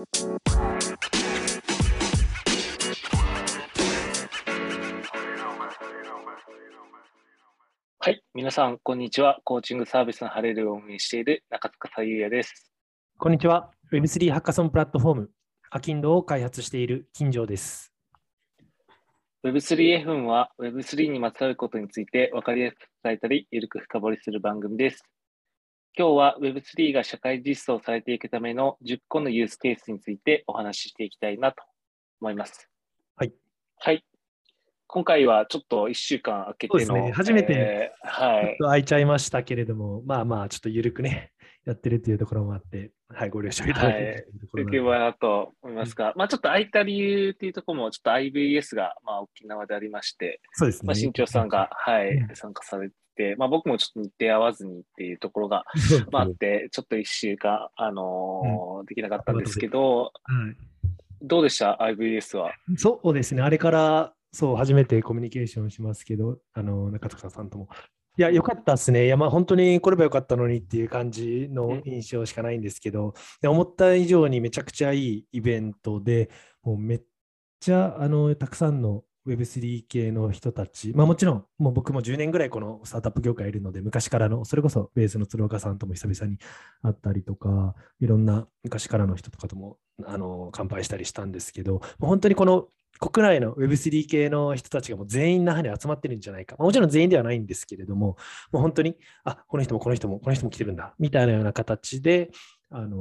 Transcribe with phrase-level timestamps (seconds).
[0.00, 0.06] は
[8.08, 9.40] い、皆さん、こんにちは。
[9.44, 12.72] コーチングサービスのハレルを運営している中塚さゆやです。
[13.18, 13.72] こんにちは。
[13.92, 15.30] Web3 ハッカソンプラットフォーム、
[15.70, 17.92] アキンドを開発している金城です。
[19.44, 25.04] Web3F は Web3 にまつわることについて分かりやすく伝えたり、ゆるく深掘りする番組です。
[25.98, 31.64] 今日は Web3 が社会実装されていくための10個のユースケースについてお話ししていきたいなと
[32.20, 32.68] 思います。
[33.16, 33.32] はい。
[33.78, 34.04] はい。
[34.86, 41.32] 今回はちょっと1週間空けての、ね、初めて、えー、はい、空いちゃいましたけれども、まあまあ、ちょっと緩くね、
[41.66, 44.26] やってるというところもあって、はい、ご了承いただいて
[44.60, 50.86] いければなと思いますが、うん、まあちょっと空いた理由っていうところも、ちょっと IVS がまあ沖縄でありまして、そうですね。
[50.86, 55.64] まあ、新潮さんが、はい、参加されて、まあ僕もちょっと日程合わずにっていうところが、
[56.10, 60.12] まあ、あって、ちょっと一週間、あのーうん、できなかったんですけど、
[61.22, 62.52] どうでした ?IVS は？
[62.76, 63.42] そうですね。
[63.42, 67.68] あれからそう、初めてコミュニケーションしますけど、あの中塚さんとも。
[68.20, 69.06] いや、よかったですね。
[69.06, 76.28] いや、まあ、本当に来ればよかったのにっていう感じの印象しかないんですけど、で思った以上にめちゃくちゃいいイベントで、
[76.62, 77.02] もうめっ
[77.60, 86.36] ちゃあのたくさんの Web3 系の人たち、まあ、もちろん、もう僕も10年ぐらいこのスタートアップ業界いるので、昔からの、それこそベースの鶴岡さんとも久々に
[86.82, 92.68] 会ったりとか、いろんな昔からの人とかともあの乾杯したりしたんですけど、本当にこの
[92.98, 96.56] 国内の Web3 系の人たちがもう全員那覇に集まってるんじゃないか。
[96.58, 98.16] もちろん全員ではないんですけれども、
[98.52, 102.30] もう本当に、あ、この人もこの人もこの人も来てるんだ、みたいなような形で、
[102.70, 103.00] あのー、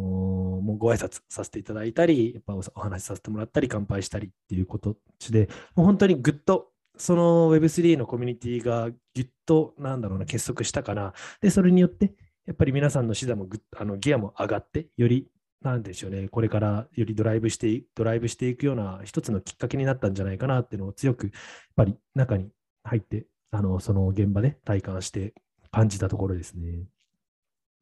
[0.61, 4.95] もうご挨拶させていただいたり、やっぱお話しさせてもらったり、乾杯したりっていうこと
[5.29, 11.13] で、もう本当にぐっとその Web3 のコミュニティがぎゅっと、なんだろうな、結束したかな。
[11.41, 12.13] で、それによって、
[12.45, 15.27] やっぱり皆さんの資座もぐあのギアも上がって、より
[15.61, 21.33] なんでしょうね、これからよりドライブして、ドライブしていくような一つのきっかけになったんじゃないかなっていうのを強く、やっ
[21.75, 22.49] ぱり中に
[22.83, 25.33] 入って、あのその現場で体感して
[25.71, 26.83] 感じたところですね。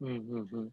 [0.02, 0.70] うんうんうん、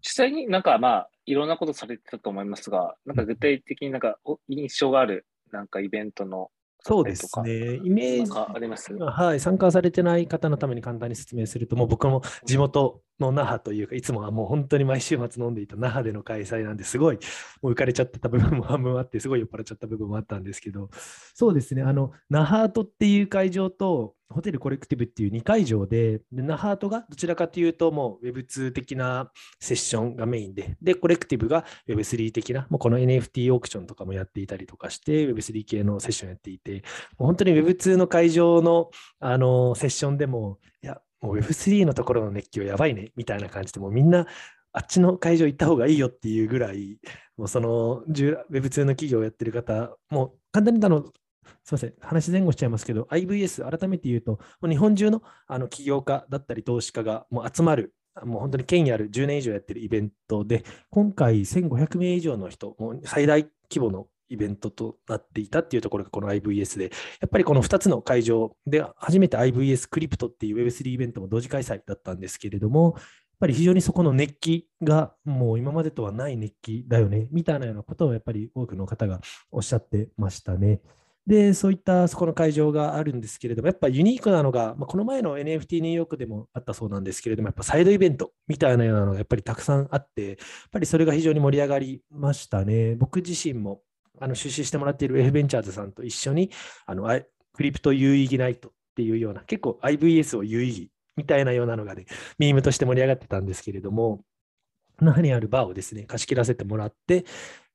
[0.00, 4.18] 実際になんかまあ、いろんなことされてたと思いますが、なんか具体的になんか
[4.48, 6.50] 印象があるなんかイベントの
[6.80, 7.80] そうですね。
[7.82, 8.30] イメージ。
[8.32, 8.94] あります？
[8.94, 9.40] はい。
[9.40, 17.18] 参加されてない方のために簡単に説明すると、もう僕も地元の那覇というか、いつもはもう本当に毎週末飲んでいた那覇での開催なんですごい、
[17.62, 20.90] もう浮かれちゃってた部分も半分あって、すごい酔っ払っちゃった部分もあったんですけど、
[21.34, 21.82] そうですね。
[21.82, 36.82] あの、那覇アートっていう会場と、ホテルコレクティブっていう2会場で、で那覇アートがどちらかというと、もう Web2 的なセッションがメインで、で、コレクティブが Web3 的な、もうこの NFT オークションとかもやっていたりとかして、Web3 系のセッションやっていて、
[37.18, 38.90] もう本当に Web2 の会場の
[39.20, 44.26] あのセッションでも、いや、もう Web3 のところの熱狂やばいね、みたいな感じで、もうみんな
[44.72, 46.98] あっちの会場行った方がいいよっていうぐらい、
[47.36, 66.84] もうその Web2 の企業をやってる方、もう簡単に言ったの、すみません、話前後しちゃいますけど、IVS、改めて言うと、もう日本中のあの起業家だったり投資家がもう集まる、もう本当に権威ある10年以上やってるイベントで、今回1500名以上の人、もう最大規模のイベントとなっていたっていうところがこの IVS で、
[67.20, 73.04] やっぱりこの2つの会場で初めて IVS クリプトっていう Web3 イベントも同時開催だったんですけれども、やっ
[73.40, 80.80] ぱり非常にそこの熱気がもう今までとはない熱気だよね、みたいなようなことをやっぱり多くの方がおっしゃってましたね。
[81.28, 90.36] で、そういったそこの会場があるんですけれども、やっぱユニークなのが、まあ、この前の NFT ニューヨークでもあったそうなんですけれども、やっぱサイドイベントみたいなようなのがやっぱりたくさんあって、やっ
[90.72, 92.96] ぱりそれが非常に盛り上がりましたね。
[92.96, 93.82] 僕自身も
[94.20, 96.50] あの出資してもらっている F ベンチャーズさんと一緒に、
[96.86, 97.08] あの
[97.54, 102.06] クリプト有意義ナイトっていうような、結構 IVS を有意義みたいなようなのがね、
[102.38, 104.24] ミームとして盛り上がってたんですけれども、
[105.00, 107.24] 那にあるバーをですね、貸し切らせてもらって、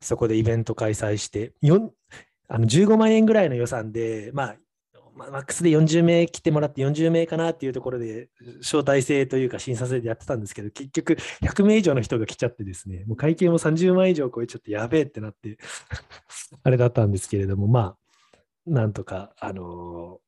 [0.02, 1.54] そこでイベント開催して、
[2.50, 4.56] あの15万円ぐらいの予算で、まあ、
[5.16, 8.30] マックスで40名来てもらって40名かなっていうところで
[8.62, 15.58] 招待制というか審査制でやってたんですけど結局100名以上の人が来ちゃってですねもう会計も30万以上超えちゃってやべえってなって
[16.64, 17.98] あれだったんですけれどもまあ
[18.66, 20.20] なんとかあの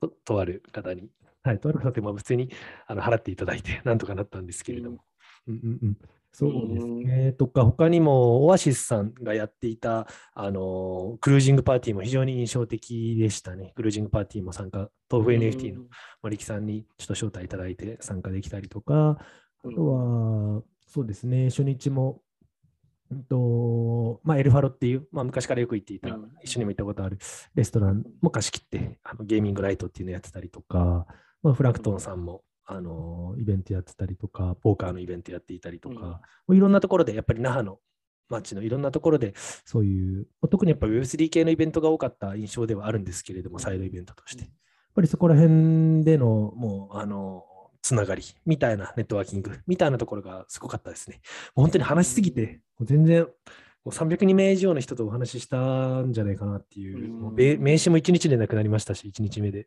[0.00, 1.08] ととある方に
[1.42, 2.50] はいとある方ってまあ普通に
[2.86, 4.98] あの払っていただいてなんとかなったんですけれども、
[5.48, 5.98] うんうんうん、
[6.32, 7.32] そうですね。
[7.32, 13.72] とか、他にもオアシスさんがやっていたあのクルージングパーティーも非常に印象的でしたね。
[13.74, 15.82] クルージングパーティーも参加、豆腐 NFT の
[16.22, 19.18] 森木さんにちょっと招待いただいて参加できたりとか、
[19.64, 22.22] あとは、そうですね、初日も、
[23.10, 27.18] うんとまあ、エルファロっていう、まあ、昔からよく行っていた、一緒にも行ったことある
[27.54, 31.06] レストランも貸し切ってあのゲーミングライトっていうのをやってたりとか、
[31.42, 32.42] まあ、フラクトンさんも
[32.72, 37.80] あのイベントやってたりとか、ポーカーのイベントやっていたりとか、うん、いろんなところでやっぱり那覇の
[38.28, 39.34] 街のいろんなところで、
[39.64, 44.44] そういう、特にやっぱ Web3 系のイベントが多かった印象ではあるんですけれども、サイドイベントとして。
[44.44, 44.50] やっ
[44.94, 47.44] ぱりそこら辺での、もう、あの、
[47.82, 51.20] つながりみたいなネットワーキングみたいなところがすごかったですね。
[51.54, 53.30] 本当に話しすぎて、もう全然、も
[53.86, 57.20] う300人目以上の人とお話ししたんじゃないかなっていう、うん。
[57.20, 59.66] もうべ名刺も1日でなくなりましたし、1日目で。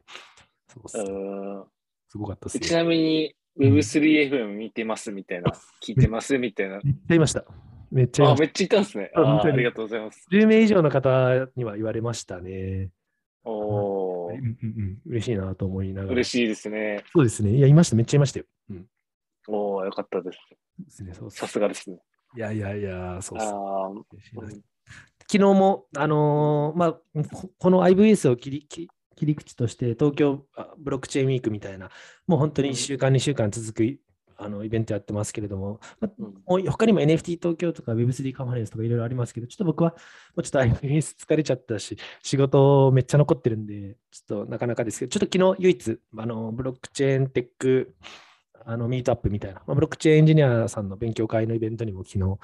[0.68, 1.73] そうっ
[2.13, 2.77] すごかったですちね。
[2.77, 5.51] なみに Web3FM 見てますみたいな、
[5.83, 6.80] 聞いてますみたいな。
[6.83, 7.44] めっちゃいました。
[7.89, 9.12] めっちゃあ、めっちゃいたんですね。
[9.15, 10.27] ああありがとうございます。
[10.31, 12.92] 10名以上の方には言われましたね。
[13.45, 16.13] おーうんうんうん、嬉しいなと思いながら。
[16.13, 17.04] 嬉しいですね。
[17.12, 17.50] そうですね。
[17.50, 17.95] いや、いました。
[17.95, 18.45] めっちゃいましたよ。
[18.69, 18.86] うん。
[19.48, 20.38] おーよかったです。
[20.77, 21.13] ですね。
[21.15, 21.98] そうそさうすがですね。
[22.38, 23.50] いやいやいや、そうそう。
[23.50, 24.63] あ嬉しいなー昨
[25.31, 26.94] 日も、あのーまあ、
[27.33, 31.89] ここの IVS を切り切切り口として、東京あブロックチェーンウィークみたいな、
[32.27, 33.98] もう本当に1週間、2週間続く
[34.38, 36.12] あのイベントやってますけれども、まあ
[36.71, 39.98] 他にも NFT 東京とか Web3 カンファレンスとかいろいろありますけど、ちょっと僕はも
[40.38, 47.95] うちょっと IVS 疲れちゃったし、仕事めっちゃ残ってるんで、ちょっとなかなかですけど、ちょっと昨日唯一、あのブロックチェーンテック
[48.65, 52.38] あのミートアップみたいな、まあ、ブロックチェーンエンジニアさんの勉強会のイベントにも昨日、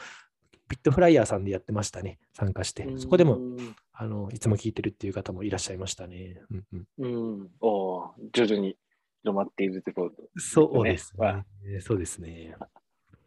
[0.69, 2.87] ビットフライヤーさんでやってましたね、参加して。
[2.97, 6.41] そこでもうんあのいつも聞いてるっていう方もいらっしゃいましたね。
[6.49, 7.49] うんうん、うん。
[7.59, 8.77] おー徐々に
[9.23, 10.11] 広まっているところ。
[10.37, 11.81] そうですわね。
[11.81, 12.55] そうですね。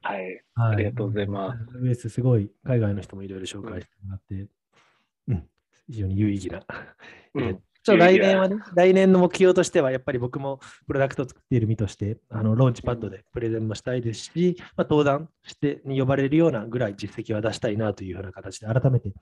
[0.00, 0.42] はい。
[0.54, 1.78] はありがとうございます。
[1.78, 4.48] IBS すごい海外の人もいろいろ紹介してもらって、
[5.28, 5.46] うん、
[5.88, 6.64] 非常に有意義な。
[7.34, 19.16] うんちょ来年はね、来年の目標としては、やっぱり僕もプロダクトを作っている身として、あのローンチパッドでプレゼンもしたいですし、まあ、登壇してに呼ばれるようなぐらい実績は出したいなというふうな形で、改めてちょ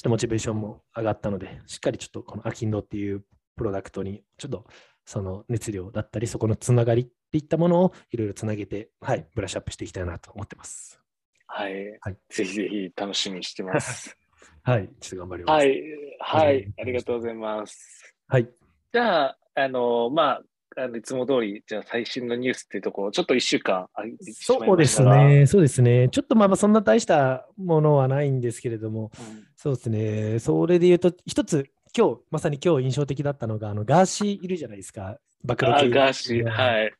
[0.00, 3.24] っとモチベーションも上がったので、しっかりちょっとこのアキンドっていう
[3.56, 4.66] プロダクトに、ちょっと
[5.04, 11.00] その熱量だったり、そこのつながりっていったものをいろいろつなげて、はい、ブラッシュアップしていきたいなと思ってます。
[11.46, 11.98] はい。
[12.00, 14.16] はいぜひぜひ楽しみにしてます。
[14.62, 15.52] はい、ちょっと頑張ります。
[15.52, 15.82] はい。
[16.20, 16.74] はいうん。
[16.78, 18.14] ありがとうございます。
[18.28, 18.48] はい。
[18.92, 20.42] じゃあ、あの、まあ、
[20.76, 23.88] あのいつも通り、じゃあ最新のニュースっていうところ、ちょっと1週間
[24.32, 24.86] そうで。
[24.86, 26.08] すね、そうですね。
[26.08, 29.44] ちょっとまあまあそんな大したものはないんですけれども、うん。
[29.54, 30.38] そうですね。
[30.38, 35.18] それで言うと、一つ、今日、まさに今日印象的だったのが、あのガーシーいるじゃないですか。
[35.44, 36.92] 暴露ガーシー、はい。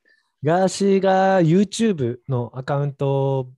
[0.43, 3.49] ガーシーが YouTube のアカウント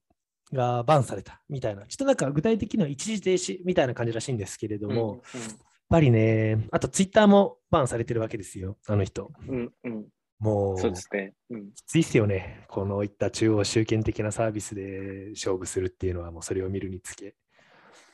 [0.55, 5.43] がバンされたみたいな、ちょっとなんか具体的には一時停止みたいな感じらしいんですけれども、やっ
[5.91, 9.31] ぱりね、あと Twitter もバンされてるわけですよ、あの人。
[9.47, 10.07] うん、うん、うん。
[10.41, 11.33] もう、そうですね。
[11.51, 11.73] うん。
[11.73, 12.65] きついっすよね。
[12.69, 17.35] このいった中央集権的なサービスで勝負するっていうのは、もうそれを見るにつけ。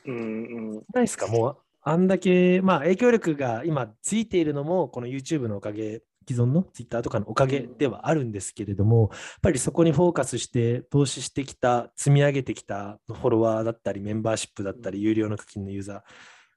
[0.05, 0.73] うん、うん。
[0.93, 1.27] ないですか？
[1.27, 16.01] もう、あんだけ、まあ、影響力が今ついているのも、この YouTube のおかげ、既存の Twitter とかのおかげではあるんですけれども、やっぱりそこにフォーカスして投資してきた、積み上げてきたフォロワーだったり、メンバーシップだったり、有料の課金のユーザー、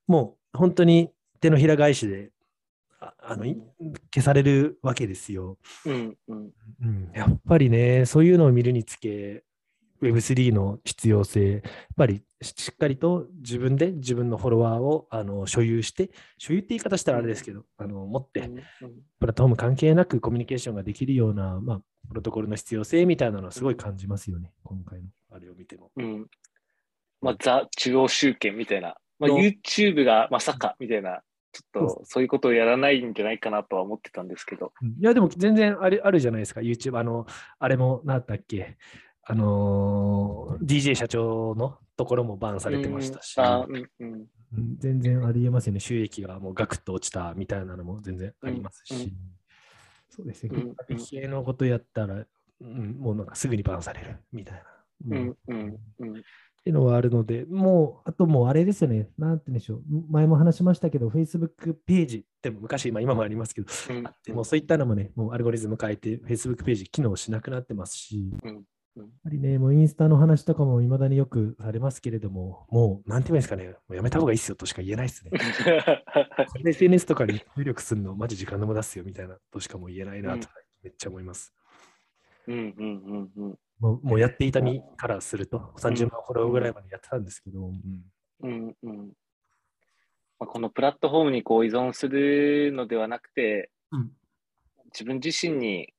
[0.06, 2.30] もう本当に手のひら返しで、
[3.00, 3.56] ああのい
[4.14, 5.58] 消されるわけですよ。
[5.84, 6.50] うん、うん。
[6.82, 9.44] うん、やっぱりね、そういうのを見るにつけ、
[10.02, 11.62] Web3 の必要性、やっ
[11.96, 18.54] ぱりしっかりと自分で自分のフォロワーをあの所有して、所有って言い方したらあれですけど、あの持って、うん
[19.20, 25.08] プラットフォーム関係なくコミュニケーションができるような、まあ、プロトコルの必要性みたいなのはすごい感じますよね、今回の。
[25.32, 25.90] あれを見ても。
[25.96, 26.26] うん。
[27.22, 31.22] まあ、ザ中央集権みたいな、まあ、の YouTube がまさかみたいな、
[31.52, 34.72] ちょっそとそういうことをやらないんじゃないかなとは思ってたんですけど。
[34.82, 34.88] うん。
[34.88, 36.98] いや、でも全然あれあるじゃないですか、YouTube。
[36.98, 37.26] あの、
[37.58, 38.76] あれも、なんだっけ、
[39.22, 43.36] あのー DJ 社長のところもバンされてましたし。
[44.78, 45.80] 全然ありえますよね。
[45.80, 49.12] 収益がもうガクッと落ちたみたいなのも全然ありますし。
[50.10, 50.50] そうですね。
[50.52, 52.24] うん結果的系のことやったら、
[52.60, 55.16] うん、もうなんかすぐにバンされるみたいな。
[55.16, 56.22] うんっうんうん
[56.64, 59.10] ていうのはあるので、もう、あともうあれですよね。
[59.18, 59.82] なんて言うんでしょう。
[60.08, 68.64] 前も話しましたけど、Facebook ページって昔、まあ、今もありますけど、うんあってもうそういったのもね、もうアルゴリズム変えて、Facebook ページ機能しなくなってますし、うんうん
[68.96, 75.32] やっぱりね、もうインスタの話とかも未だによくされますけれども、もう、なんて言うんですかね、もうやめた方がいいっすよとしか言えないですね。
[75.32, 80.48] これで SNS とかに入力するの、マジ時間の無駄っすよみたいなとしかもう言えないなと、
[80.82, 81.52] めっちゃ思います。
[82.46, 88.04] うんうんうんうんもうもうやっていた身からすると、30万フォローぐらいまでやってたんですけど、うん。
[88.40, 89.12] うんうん。
[90.38, 94.12] まあ、このプラットフォームにこう依存するのではなくて、うん。
[94.92, 95.93] 自分自身にうん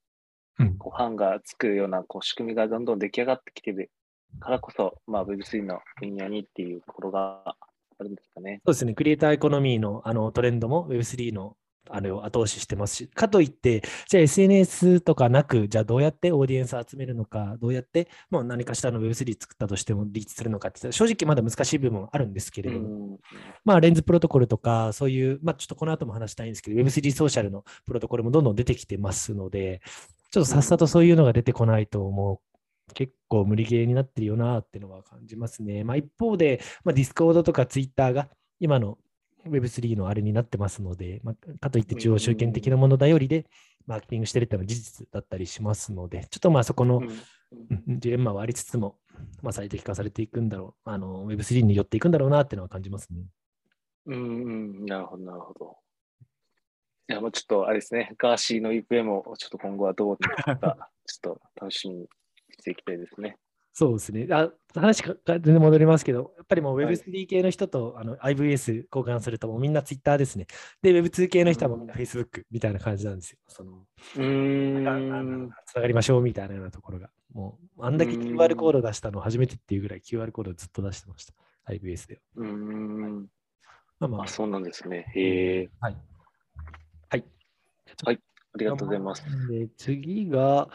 [0.78, 3.92] こうファンがつくようなこう仕組みがどんどん出来上がってきてる
[4.40, 8.62] からこそ、まあ、Web3 の分野にっていうところがあるんですかね。
[8.66, 11.56] そうですね、クリエイターエコノミーのあのトレンドも Web3 の
[11.90, 23.20] あれを後押ししてますし、かといって、じゃあ SNS とかなく、じゃあどうやってオーディエンスを集めるのか、どうやってもう何かしらの Web3 作ったとしてもリーチするのかって正直まだ難しい部分はあるんですけれども、うん。
[23.64, 29.82] まあ、レンズプロトコルとか、そういう、まあ、ちょっとこの後も話したいんですけど、Web3 ソーシャルのプロトコルもどんどん出てきてますので、
[30.36, 32.42] ちょっとさっさとそういうのが出てこないと、も
[32.90, 35.86] う結構無理ゲーになってるよなっていうのは感じますね。
[35.86, 38.28] まあ、一方で、まあ、Discord とか Twitter が
[38.60, 38.98] 今の
[39.48, 43.46] Web3 のあれになってますので、まあ、かといって中央集権的なものだよりで、
[43.88, 47.02] マーケティングしてるっていうのは事実だったりしますので、ちょっとまあそこの
[47.88, 48.98] ジレンマはありつつも、
[49.42, 53.24] まあ、最適化されていくんだろう、あの Web3 に寄っていくんだろうなっていうのは感じますね。
[54.08, 54.50] うんう
[54.84, 55.78] ん、なるほど、なるほど。
[57.08, 62.08] いや、もうちょっとあれですね、ガーシーの行方もちょっと今後はどうなるか、 ちょっと楽しみに
[62.58, 63.38] していきたいですね。
[63.74, 64.28] そうですね。
[64.32, 70.48] あ話が全然戻りますけど、やっぱりもうはい Web3 系の人と、あの IVS 交換するともうみんな Twitter ですね。
[70.82, 73.40] で、Web2 系の人はもうみんな Facebook みたいな感じなんですよ。
[73.50, 73.86] その
[74.16, 75.52] うん。
[75.68, 77.10] つながりましょうみたいなようなところが。
[77.34, 81.34] もうあんだけうん QR コード出したの初めてっていうぐらい QR コードずっと出してました。
[81.68, 82.22] IVS では。
[82.38, 83.30] うーん。
[84.00, 85.06] まあまああ、そうなんですね。
[85.14, 85.70] へえ。
[85.82, 85.94] はい。
[85.94, 86.15] はい。
[88.04, 88.20] はい
[88.56, 89.24] ありがとうございます。
[89.50, 90.70] で次が、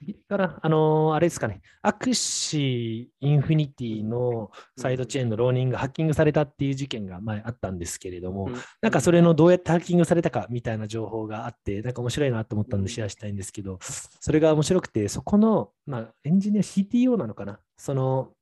[0.00, 8.50] 次から、あのーあれですかね、 Axie Infinity のサイドチェーンの Ronin がハッキングされたっていう事件が前あったんですけれども、
[8.82, 18.32] なんかそれのどうやってハッキングされたかみたいな情報があって、なんか面白いなと思ったんでシェアしたいんですけど、それが面白くて、そこの、まあ、エンジニア CTO なのかな、その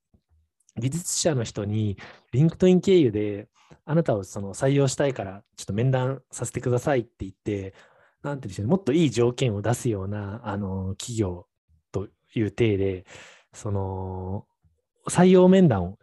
[0.76, 1.96] 技術者の人に、
[2.32, 3.48] LinkedIn 経由で、
[3.84, 7.74] あなたをその採用したいから、ちょっと面談させてくださいって言って、
[8.24, 11.46] なんていうんでしょうね、もっといい条件を出すようなあの企業
[11.92, 13.04] という体で、
[13.52, 14.46] その
[15.08, 15.98] 採用面談を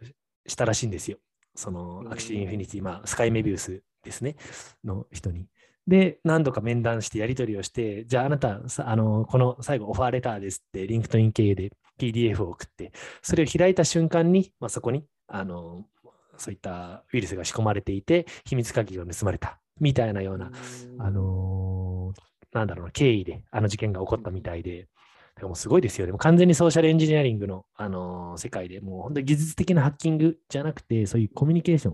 [0.46, 1.18] したらしいんですよ。
[1.54, 4.36] その Axie Infinity、まあ、 Sky Mavis ですね、
[4.84, 5.46] の人に。
[5.86, 15.84] で、何度か面談してやり取りをして、じゃああなた、さあのこの最後 offer letter ですって、 LinkedIn 経由で PDF を送って、それを開いた瞬間に、まあ、そこにあの
[16.38, 19.58] そういったウイルスが仕込まれていて、秘密鍵が盗まれた。
[19.80, 20.52] みたいなような、
[20.98, 21.81] あのー
[22.52, 24.86] なんだろうな、経緯であの事件が起こったみたいで、だ
[25.36, 26.12] からもうすごいですよね。
[26.12, 31.92] もう完全にソーシャルエンジニアリングの、あのー世界でもう本当に技術的なハッキングじゃなくて、そういうコミュニケーショ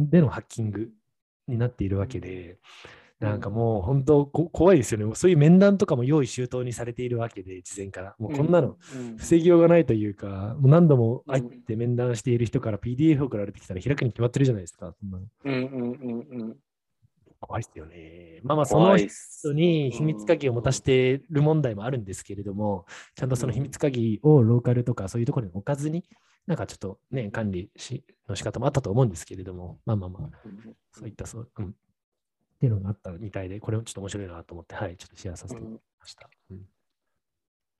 [0.00, 0.88] ンでのハッキング
[1.48, 2.58] になっているわけで、
[3.20, 5.04] なんかもう本当こ怖いですよね。
[5.04, 8.14] もうそういう面談とかも用意周到にされているわけで、事前から。
[8.18, 14.94] もうこんなのうん防ぎようがないというか、もう何度も入って面談している人から PDF 送られてきたら開くに決まってるじゃないですか。
[15.00, 16.56] そんなのうんうんうんうん。
[17.40, 18.40] 怖いですよね。
[18.42, 26.04] まあまあ、その人に秘密鍵を持たせてる問題もあるんですけれども、ちゃんとその秘密鍵をローカルとかそういうところに置かずに、
[26.46, 31.70] なんかちょっとね、管理しの仕方もあったと思うんですけれども、まあまあまあ、うんそういったそう、うん、っ
[32.58, 36.28] ていうのがあったみたいで、これもちょっと面白いなと思って、はい、ちょっとシェアさせてもらいました。
[36.50, 36.58] うん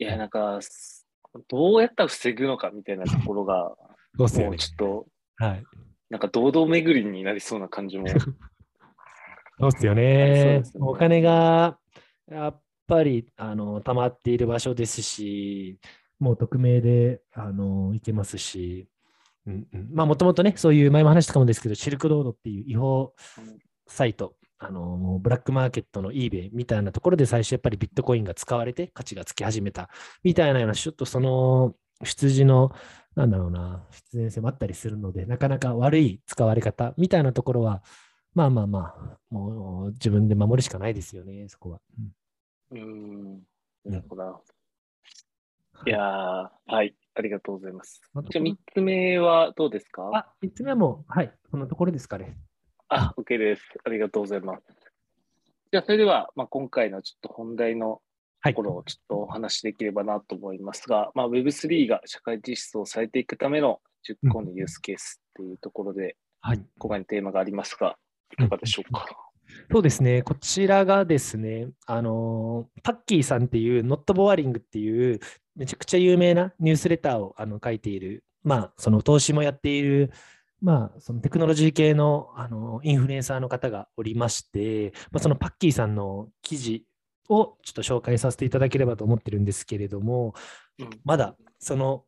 [0.01, 1.09] いや、なんか、す
[1.49, 3.75] どうやったら防ぐのかみたいなところが、
[4.17, 4.59] もうそうっすよね。
[4.59, 5.65] ちょっと、はい。
[6.09, 8.07] なんか堂々巡りになりそうな感じも。
[9.61, 10.63] そうですよね。
[10.81, 11.79] お金が
[12.31, 15.79] やっぱりあの溜まっている場所ですし、
[16.19, 18.89] もう匿名であの行けますし、
[19.47, 23.15] うんうん、まあもともとね、そういう前も話したかもですけど、シルクロードっていう違法
[23.87, 29.89] サイト、あのブラックマーケットの eBay みたいなところで最初やっぱりビットコインが使われて価値がつき始めた
[30.25, 31.75] みたいなような、ちょっとその
[32.05, 32.73] 出自の、
[33.17, 37.83] なんだろうな、必然性もあったりするので、なかなか悪い使われ方みたいなところは、
[38.39, 41.81] まあまあまあ、もう自分で守るしかないですよね、そこは。
[42.71, 43.43] うんうん。
[43.85, 44.45] なるほど。
[45.85, 48.01] いやー、はい、ありがとうございます。
[48.15, 50.09] まあじゃあ、3つ目はどうですか？
[50.15, 52.39] あ、3つ目はもう、はい、このところですかね。
[52.89, 53.63] あ、OK です。
[53.85, 54.63] ありがとうございます。
[55.73, 58.01] じゃあ、それでは、まあ、今回のちょっと本題の
[58.41, 66.65] はいところをちょっとお話しできればなと思いますが、まあ、Web3 が社会実装されていくための10個のユースケースっていうところで、はい。
[66.79, 67.97] 今回のテーマがありますが、
[68.33, 69.07] いかがでしょうか？
[69.71, 75.21] そうですね、こちらがですね、あのーパッキーさんっていう、ノットボワリングっていう、
[75.57, 80.13] めちゃくちゃ有名なニュースレターをあの書いている、まあ、その投資もやっている、
[80.61, 86.85] まあ、そのテクノロジー系の、あのインフルエンサーの方がおりまして、まあ、そのパッキーさんの記事
[87.29, 90.35] をちょっと紹介させていただければと思ってるんですけれども、
[90.79, 92.05] うんまだその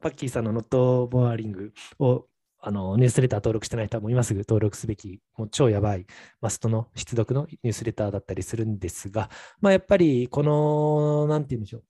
[0.00, 2.26] パッキーさんのノットボワリングを
[2.60, 6.06] あのニュースレター登録してない人はもう今すぐ登録すべき、もう超やばい
[6.40, 11.82] マストの必読のニュースレターだったりするんですが、まあ、やっぱりこの、なんて言うんでしょ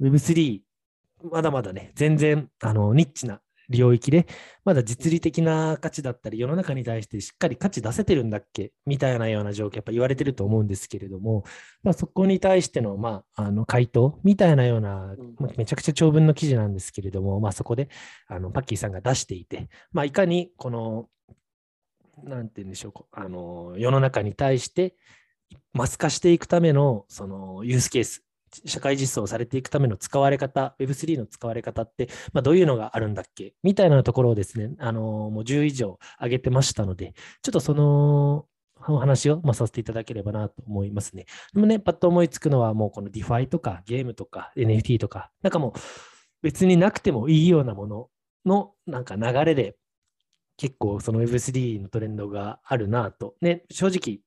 [0.00, 0.60] う、Web3、
[1.30, 4.26] まだまだね、全然あのニッチな領域で、
[4.64, 8.72] まだ実利的な価値だったり、世の中に対してしっかり価値出せてるんだっけ？
[8.86, 11.44] みたいなような状況、やっぱ言われてると思うんですけれども、
[11.82, 17.88] まあ、そこに対しての,、まあ、あの回答みたいなような、まあ、めちゃくちゃ長文の記事なんですけれども、まあ、そこで
[18.26, 21.08] あのパッキーさんが出していて、まあ、いかにこの、
[22.22, 24.96] なんて言うんでしょう、あの世の中に対して
[25.72, 28.22] マス化していくためのそのユースケース、
[28.64, 33.54] 社会実装されていくための使われ方、Web3 の使われ方って、まあ、どういうのがあるんだっけ？
[33.62, 38.46] みたいなところをですね、あのもう10以上挙げてましたので、ちょっとその
[38.86, 41.26] お話を、まあ、させていただければなと思いますね。
[41.54, 45.72] でもね、パッと思いつくのは、もうこの DeFi とかゲームとか NFT とか、なんかもう
[46.42, 48.08] 別になくてもいいようなもの
[48.44, 49.76] のなんか流れで、
[50.56, 53.34] 結構その Web3 のトレンドがあるなと。
[53.40, 54.20] ね、正直、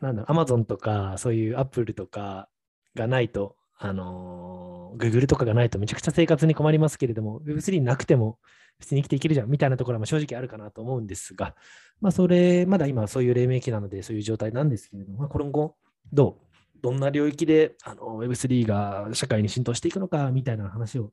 [0.00, 2.48] なんだ、Amazon とか、そういう Apple とか
[2.94, 8.38] がないと、あのー、Google とかがないとめちゃくちゃ生活に困りますけれども、Web3 なくても
[8.78, 11.54] 別に生きていけるじゃんみたいなところは正直あるかなと思うんですが、
[12.00, 15.76] まあ、それ、まだ今そういう黎明期なので、そういう状態なんですけれども、まあ、今後、
[16.12, 16.46] どう
[16.82, 21.12] どんな領域であの Web3 が社会に浸透していくのかみたいな話を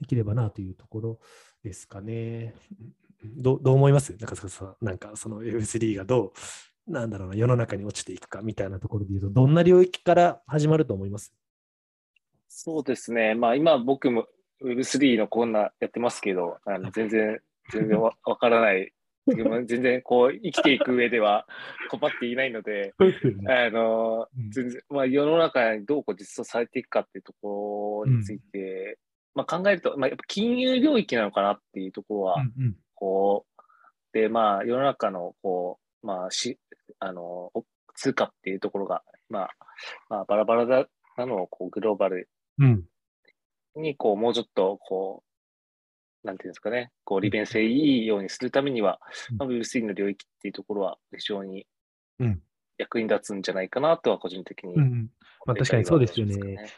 [0.00, 1.18] できればなというところ
[1.64, 2.54] ですかね。
[3.24, 4.14] どどう思います？
[4.20, 6.32] なんかそなんかその Web3 がどう
[6.88, 11.34] なんだろうな世の中に落ちていくかみたいなところで言うとどんな領域から始まると思います？
[12.48, 13.34] そうですね。
[13.34, 14.26] まあ今僕も
[14.64, 17.40] Web3 のコーナーやってますけど、あの全然、
[17.72, 18.92] 全然わ からない。
[19.26, 21.46] 全然こう生きていく上では
[21.90, 22.94] 困っていないので、
[23.46, 28.98] あの、全然、まあ世の中にどうこう実装されていくかっていうところについて、
[29.34, 32.36] まあ考えると、まあやっぱ金融領域なのかなっていうところは、
[32.94, 33.62] こう、
[34.18, 36.58] で、まあ世の中のこう、まあし、
[37.00, 37.52] あの、
[37.94, 39.50] 通貨っていうところが、まあ、
[40.08, 40.86] まあバラバラだ
[41.16, 42.28] なのをこうグローバル
[43.76, 45.22] に、こう、もうちょっと、こ
[46.24, 49.00] う、なんていうんですかね、こう、利便性いいようにするためには、
[49.38, 51.66] まあ、Web3 の領域っていうところは非常に
[52.78, 55.10] 役に立つんじゃないかなとは個人的に、うん、
[55.46, 56.36] まあ、確かにそうですよね。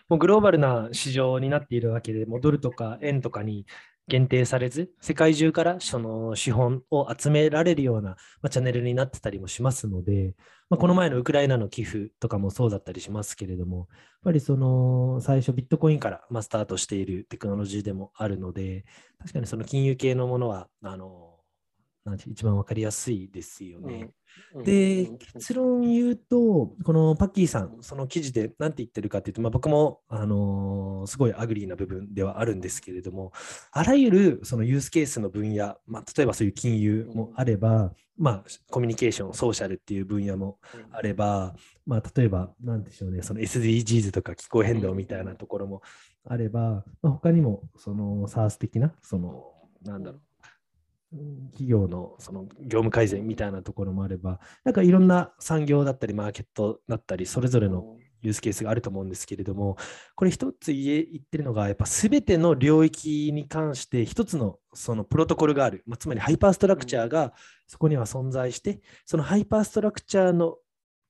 [0.08, 3.66] もうグローバルな市場になっているわけで、もうドルとか円とかに
[4.10, 8.16] 限定されず、世界中からその資本を集められるような、ま
[8.48, 10.34] あ、チャンネルになってたりもしますので、
[10.68, 13.86] まあ、この前のウクライナの寄付とかもそうだったりしますけれども、やっ
[14.24, 18.84] ぱりその最初ビットコインからまスタートしているテクノロジーでもあるので、
[19.20, 21.39] 確かにその金融系のものは、あの
[22.26, 24.10] 一番わかりやすいですよね。
[24.64, 33.32] で、結論言うと、この Packy さん、その記事で何て言ってるかっていうと、まあ、僕も、あのー、すごい agree な部分ではあるんですけれども、
[33.70, 40.58] あらゆるそのユースケースの分野、まあ、例えばそういう金融もあれば、まあ、コミュニケーション、ソーシャルっていう分野も
[40.92, 41.54] あれば、
[41.86, 45.82] まあ、例えば、なんでしょうね、その SDGs とか気候変動みたいなところも
[46.24, 50.20] あれば、まあ、他にも、その SARS 的な、その、なんだろう、
[51.52, 59.76] 企業のその業務改善みたいなところもあれば、なんかいろんな産業だったり、マーケットだったり、それぞれのユースケースがあると思うんですけれども、
[60.14, 67.32] これ一つ言ってるのが、やっぱ全ての領域に関して一つのそのプロトコルがある、まあ、つまりハイパーストラクチャーが
[67.66, 70.56] そこには存在して、そのハイパーストラクチャーの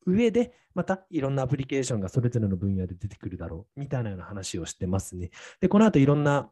[0.06, 5.30] 上で、またいろんなアプリケーションがそれぞれの分野で出てくるだろうみたいなような話をしてますね。
[5.60, 6.50] で、この後いろんな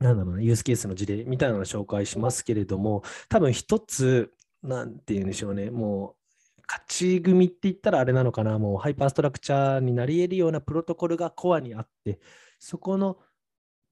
[0.00, 6.16] なんだろうな、ユースケースの事例みたいなのを紹介しますけれども、多分一つ、なんて言うんでしょうね、も
[6.58, 12.18] う、勝ち組って言ったらあれなのかな、もうハイパーストラクチャーになり得るようなプロトコルがコアにあって、
[12.58, 13.18] そこの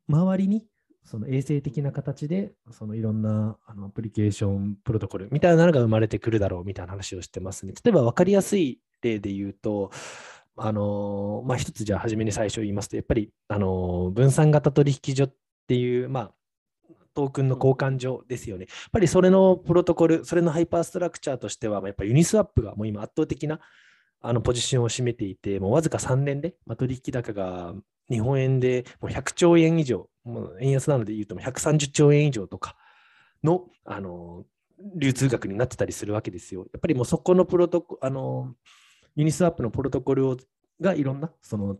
[0.09, 0.67] 周りに、
[1.05, 7.75] その衛生的な形で、そのいろんなあのアプリケーションプロトコルみたいなのが生まれてくるだろうみたいな話をしてますね。
[7.85, 9.91] 例えば分かりやすい例で言うと、
[10.57, 16.33] あのまあ、一つじゃあ初めに最初言いますと、やっぱり、あの分散型取引所っっていう、まあ、
[17.15, 18.67] トークンの交換所ですよね。
[18.69, 23.61] やっぱりそれのプロトコル、それのハイパーストラクチャーとしては、やっぱりユニスワップがもう今圧倒的な
[24.21, 27.75] あのポジションを占めていて、もうわずか3年で、取引高が
[28.11, 32.77] 日本円でもう100兆円以上、もう円安なので言うと130兆円以上とか
[33.43, 34.45] の、あの
[34.97, 36.63] 流通額になってたりするわけですよ。
[36.73, 38.55] やっぱりもうそこのプロトコあの
[39.15, 40.37] ユニスワップのプロトコルを
[40.81, 41.79] がいろんなその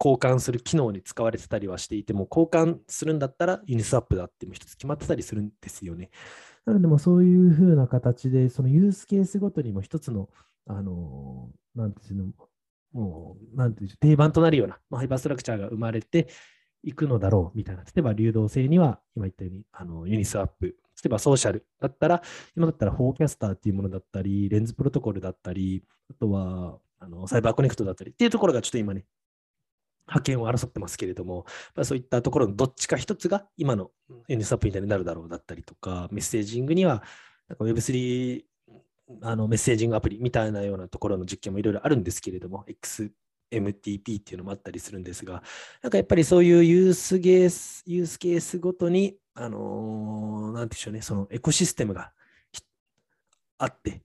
[0.00, 6.10] 交換する機能に使われてたりはしていても、交換するんだったらユニスワップだっても一つ決まってたりするんですよね。
[6.64, 10.28] なので、もそういうふうな形で、そのユースケースごとにも一つの、
[10.66, 12.32] あの、なんていうの、
[12.92, 16.28] もう、なんていう定番となるような、まあ、 hyperstructure が生まれて
[16.82, 17.82] いくのだろうみたいな。
[17.82, 20.66] 例えば流動性には、今言ったように、あの Uniswap。
[20.66, 20.74] 例
[21.06, 22.22] えばソーシャルだったら、
[22.56, 29.04] 今だったら Farcaster っていうものだったり、 Lens Protocol だったり、あとはあの CyberConnect だったりっていうところがちょっと今ね、
[30.08, 31.44] 覇権を争ってますけれども、
[31.76, 33.90] まあ、そういったところのどっちか一つが今の
[34.26, 37.02] Uniswap みたいになるだろうだったりとか、メッセージングには
[37.48, 38.42] なんか Web3
[39.22, 42.64] あのメッセージングアプリみたいなようなところの実験もいろいろあるんですけれども、
[43.50, 45.42] XMTP っていうのもあったりするんですが、
[45.82, 52.12] なんかやっぱりそういうユースケース、ユースケースごとに、あのー、なんでしょうね、そのエコシステムが
[53.58, 54.02] あって、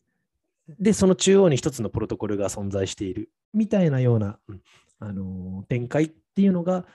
[0.80, 4.62] で、その中央に一つのプロトコルが存在しているみたいなような、うん、
[5.04, 6.86] あの、展開っていうのが、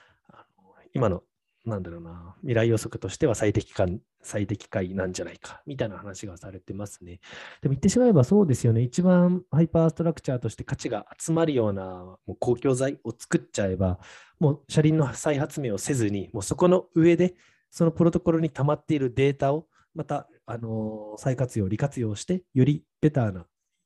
[0.93, 1.23] 今の
[1.65, 3.85] なんだろうな、未来予測としては最適化
[4.21, 7.19] 最適解なんじゃないか、みたいな話がされてますね。
[7.61, 8.81] でも言ってしまえばそうですよね。
[8.81, 13.99] 一番ハイパーストラクチャーとして価値が集まるようなもう公共財を作っちゃえば、
[14.39, 17.35] もう車輪の再発明をせずに、もうそこの上で、
[17.71, 23.45] そのプロトコルに溜まっているデータを、また、あの、再活用、利活用して、よりベターな、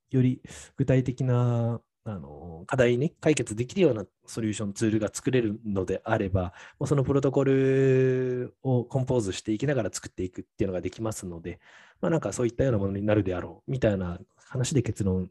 [0.09, 0.41] より
[0.77, 11.59] 具体的なあの課題に解決できるようなソリューションツールが作れるのであれば、もうそのプロトコルをコンポーズしていきながら作っていくっていうのができますので、
[12.01, 15.29] まあ、なんかそういったようなものになるであろうみたいな話で結論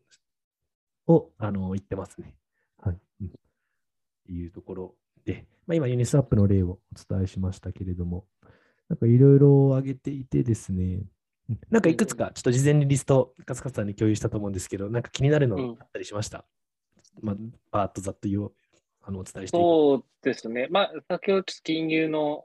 [1.06, 2.34] をあの言ってますね。
[2.78, 2.98] はい。
[3.20, 3.30] うん、っ
[4.26, 4.94] ていうところ
[5.26, 6.78] で、まあ、今ユニスワップの例をお
[7.14, 8.24] 伝えしましたけれども、
[8.88, 11.02] なんかいろいろ挙げていてですね、
[11.70, 16.44] なんかいくつかちょっと事前にリスト、カスカスさんに共有したと思うんですけど、なんか気になるのあったりしました、
[17.20, 17.36] まあ、
[17.70, 18.52] パートざっと言お
[19.02, 20.68] あのお伝えしてそうですね。
[20.70, 22.44] まあ、先ほどちょっと金融の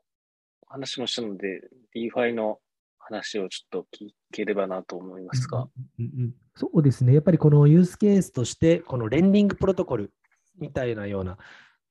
[0.67, 1.61] 話もしたので、
[1.95, 2.59] DeFi の
[2.97, 5.67] 話をちょっと聞ければなと思いますが、
[5.99, 6.33] うんうんうん。
[6.55, 7.13] そうですね。
[7.13, 10.11] やっぱりこのユースケースとして、このレンディングプロトコル
[10.57, 11.37] みたいなような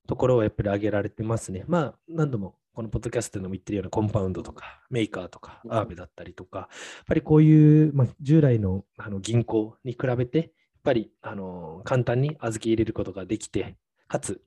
[0.06, 1.64] ところをやっぱり挙げられてますね。
[1.66, 6.68] まあ、何度もこのポッドキャストでも言ってるようなコンパウンドとか、メーカーとか、アーベだったりとか、やっ
[7.06, 10.52] ぱりこういう、まあ、従来のあの銀行に比べて、
[10.86, 13.76] ぱりあの簡単に預け入れることができて、
[14.08, 14.40] かつ、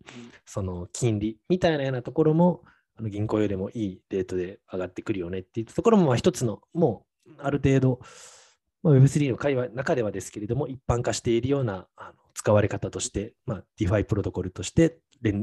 [0.45, 2.63] その金利みたいなようなところも、
[2.97, 7.99] あの銀行よりもいいレートで上がってくるよねっていったところも、まあ、一つの、もうある程度、
[8.81, 14.99] まあ、Web3 の会話中ではですけれども、一般化しているようなあの使われ方として、まあ、DeFi プロトコルとして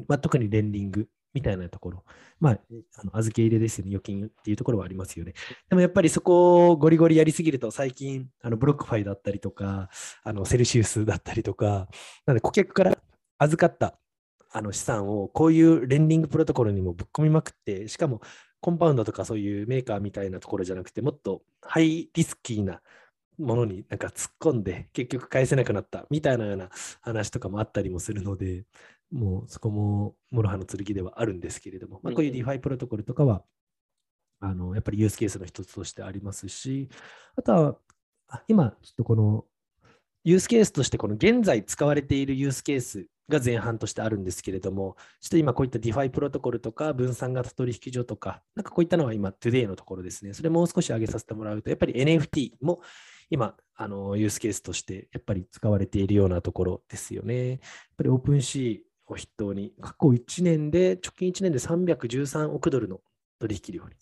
[0.09, 1.07] まあ、特にレンディング
[1.37, 2.05] みたいなところ、
[2.41, 2.59] まあ、
[2.97, 5.35] あの預け入れですよね、預金っていうところはありますよね。
[5.69, 9.91] でもやっぱりそこをゴリゴリやりすぎると、最近、あの BlockFi だったりとか、
[10.25, 11.89] あのセルシウスだったりとか、
[12.25, 12.99] なので顧客から
[13.37, 13.99] 預かった
[14.51, 18.23] あの資産をこういうレンディングプロトコルにもぶっ込みまくって、しかも
[18.61, 22.81] コンパウンドとかそういうメーカーみたいなところじゃなくて、もっとハイリスキーな
[23.39, 26.71] ものになんか突っ込んで結局返せなくなったみたいなような
[27.03, 28.65] 話とかもあったりもするので、
[29.13, 33.43] もうそこも諸刃の剣ではあるんですけれども、まあ、こういう DeFi プロトコルとかは、
[34.41, 36.89] あのやっぱりユースケースの一つとしてありますし、
[37.37, 37.77] あとは、
[38.49, 39.45] 今、ちょっとこの
[40.25, 50.35] ユースケースとして、この現在使われているユースケースが前半としてあるんですけれども、ちょっと今こういった DeFi プロトコルとか分散型取引所とか、なんかこういったのは今 Today のところですね。
[50.35, 52.81] それもう少し上げさせてもらうと、やっぱり NFT も
[53.31, 57.51] 今、あのユースケースとしてやっぱり使われているようなところですよね。
[57.51, 57.59] やっ
[57.97, 63.01] ぱり OpenC を筆頭に、過去1年で、直近1年で313億ドルの
[63.39, 63.95] 取引量に、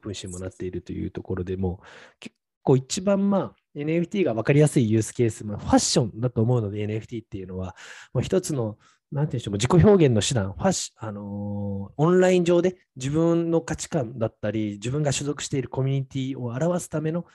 [0.00, 1.80] 分身もなっているというところでも、
[2.20, 7.74] 結構一番まあ、NFT が分かりやすいユースケース、まあ、ファッションだと思うので NFT っていうのは、
[8.12, 8.78] もう一つの、
[9.10, 17.26] なんていうんでしょう、自己表現の手段、ファッシあのー、オンライン上で自分の価値観だったり、自分が所属しているコミュニティを表すための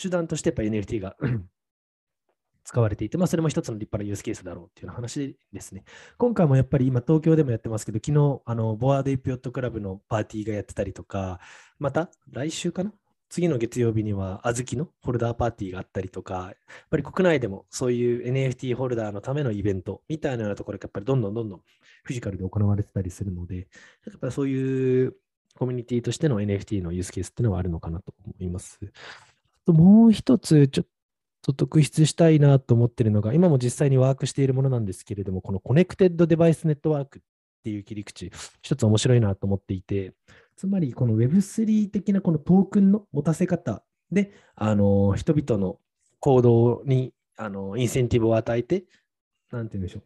[0.00, 1.16] 手段としてやっぱ NFT が
[2.64, 5.84] 使われていて、まあ、それも一つの立派なユースケースだろうっていう話ですね。
[6.18, 11.40] 今回もやっぱり今、東京でもやってますけど、昨日、あのボアードイピヨットクラブのパーティーがやってたりとか、
[11.78, 12.92] また来週かな？
[13.30, 16.54] 次の月曜日には、あずきのホルダーパーティーがあったりとか、やっ
[16.90, 21.60] ぱり国内でもそういう NFT ホルダーのためのイベントみたいなところがやっぱりどんどんどんどん
[22.04, 23.64] フィジカルで行われてたりするので、や
[24.16, 25.14] っぱりそういう
[25.54, 28.78] コミュニティとしての NFT のユースケースっていうのはあるのかなと思います。
[28.82, 28.86] あ
[29.66, 30.90] ともう一つ、ちょっと
[31.42, 37.22] と特筆したいなと思ってるのが、今も実際にワークしているものなんですけれども、この connected device network っ
[37.64, 38.30] ていう切り口、
[38.62, 40.14] 一つ面白いなと思っていて、
[40.56, 45.78] つまりこの Web3 的なこのトークンの持たせ方で、あの人々の
[46.20, 48.84] 行動にあのインセンティブを与えて、
[49.52, 50.00] なんて言うんでしょ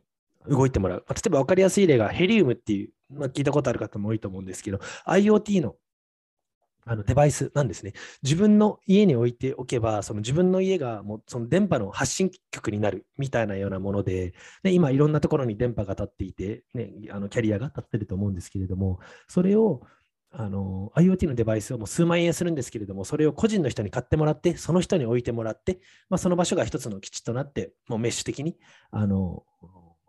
[0.47, 1.05] う、動いてもらう。
[1.09, 5.77] 例えば分かりやすい例が Helium っていう、まあ、聞いたことある方も多いと思うんですけど、IoT の
[6.85, 7.93] あのデバイスなんですね。
[8.23, 19.83] 自分の家に置いておけば、その自分の家がもうその電波の発信局になるみたいなようなもので、ね、今いろんなところに電波が立っていて、ね、あのキャリアが立ってると思うんですけれども、それを
[20.35, 28.57] あの IoT のデバイスをもう数万円するんですけれども、それを個人の人に買ってもらって、その人に置いてもらって、まあ、その場所が一つの基地となって、もうメッシュ的に
[28.91, 29.45] あの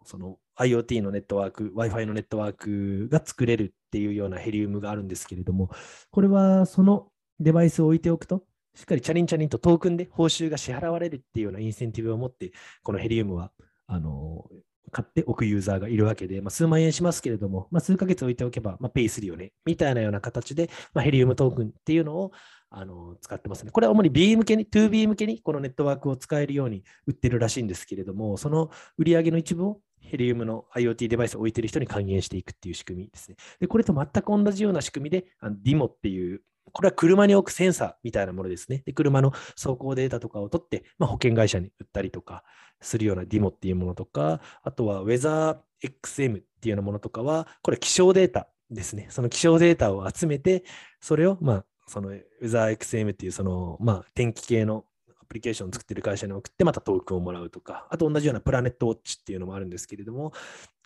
[0.05, 5.69] その IoT のネットワーク、Wi-Fi のネットワークが作れるっていうようなヘリウムがあるんですけれども、
[6.11, 7.07] これはその
[7.39, 8.43] デバイスを置いておくと、
[8.75, 12.51] しっかりチャリンチャリンとトークンで報酬が支払われるっていうようなインセンティブを持って、
[12.83, 13.51] このヘリウムは
[13.87, 14.45] あの
[14.91, 22.31] 買っておくユーザーがいるわけで、まあ、数万円しますけれども、まあ、数ヶ月置いておけば、まあ、ペイするよね、みたいなような形で、まあ、ヘリウムトークンっていうのを
[22.69, 23.71] あの使ってますね。
[23.71, 33.37] これは主に B 向けに、2B 向けにこのネットワークを使えるように売ってるらしいんですけれども、その売り上げの一部をヘリウムの IoT デバイスを置いてる人に還元していくっていう仕組みですね。
[33.59, 38.83] で、これと全く同じような仕組みで、あの DIMO っていう、これは車に置くセンサーみたいなものですね。
[38.85, 42.43] で、車の走行データとかを取って、まあ、保険会社に売ったりとか
[42.81, 49.07] するような DIMO っていうものとか、あとは WeatherXM っていうようなものとかは、これ気象データですね。
[49.09, 50.63] その気象データを集めて、
[50.99, 52.11] それをまあその
[52.41, 54.85] WeatherXM っていうその、まあ、天気系の
[55.23, 60.33] アプリケーションを作ってる会社に送ってまたトークンをもらうとか、あと同じようなプラネットウォッチっていうのもあるんですけれども、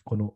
[0.04, 0.34] この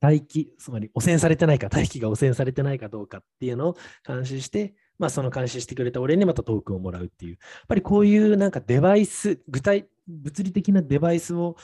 [0.00, 11.56] 大気、つまり汚染されてないか、大気が汚染されてないかどうかっていうのを監視して、まあ、その監視してくれた俺にまたトークンをもらうっていう、やっぱりこういうなんかデバイス、具体、物理的なデバイスを、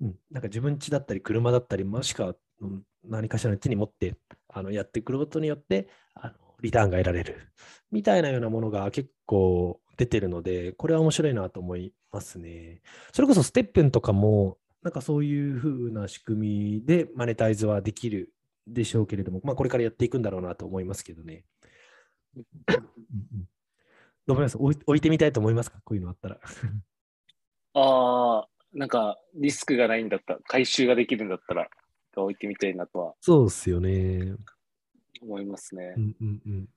[0.00, 2.34] うん、なんか自分家だったり車だったり、もしくは
[3.04, 4.16] 何かしらの手に持って
[4.48, 7.48] あのやってくることによって、あのリターンが得られる。
[7.90, 12.80] みたいなようなものが結構出てるので、これは面白いなと思いますね。
[13.12, 18.32] それこそステップンとかも、なんかそういう風な仕組みでマネタイズはできる
[18.66, 21.44] でしょうけれども、まあこれからやっていくんだろうなと思いますけどね。
[22.34, 22.42] ど
[24.28, 25.82] う思います置いてみたいと思いますか？
[25.84, 26.40] こういうのあったら。
[27.74, 31.68] ああ、なんかリスクがないんだったら、回収ができるんだったら、
[32.16, 33.14] 置いてみたいなとは。
[33.20, 34.34] そうですよね。
[35.20, 35.92] 思いますね。
[35.94, 36.68] うんうんうん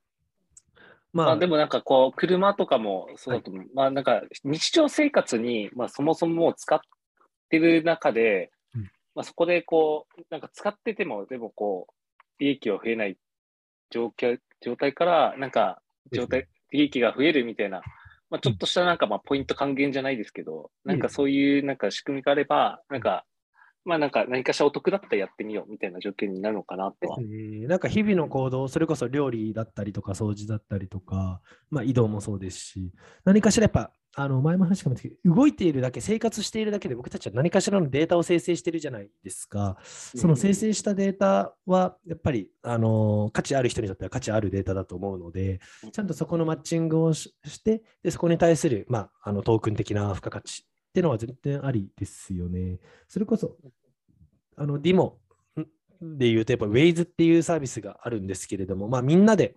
[1.14, 3.62] まあ、まあ、でもなんかこう、車とかもそうだと思う。
[3.62, 6.80] はい、まあなんか日常生活に、まあそもそももう使っ
[7.50, 8.82] てる中で、うん、
[9.16, 11.94] まあそこでこう、なんか使ってても、でもこう、
[12.40, 13.18] 利益を増えない
[13.92, 17.82] 状況状態から、なんか状態、利益が増えるみたいな、
[18.32, 23.24] まあちょっとしたなんかまあポイント還元じゃないですけど、うん、なんかそういうなんか仕組みがあれば、なんか
[23.86, 27.18] まあなんか何かしらお得だったらやってみようみたいな条件になるのかなとは。
[27.20, 32.92] えー、なんか日々の行動、それこそ料理だったりとか掃除だったりとか、まあ移動もそうですし、
[33.26, 39.78] 何かしらやっぱ、あの前も話しかもけど、動いているだけ、生活しているだけで僕たちは何かしらのデータを生成しているじゃないですか。
[39.84, 45.60] その生成したデータはやっぱり、あの価値ある人にとっては価値あるデータだと思うので、
[45.92, 52.80] ちゃんとそこのマッチングをして、でそこに対する、まあ、あのトークン的な付加価値っていうのは全然ありですよね。
[53.08, 53.58] それこそ、
[54.56, 55.18] あの、ディモ
[56.00, 59.56] で言うと、やっぱ Waze っていうサービスがあるんですけれども、まあ、みんなで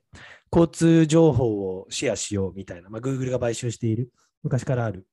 [0.51, 4.11] 交通情報をシェアしようみたいな、まあ、Google が買収している、
[4.43, 5.07] 昔からある、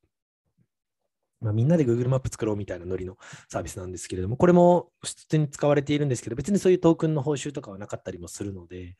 [1.41, 3.17] まあ、みんなで Google マップ作ろうみたいなノリの
[3.49, 8.95] サービスなんですけれども、これも普通に使われているんですけど、別にそういうトークンの報酬とかはなかったりもするので、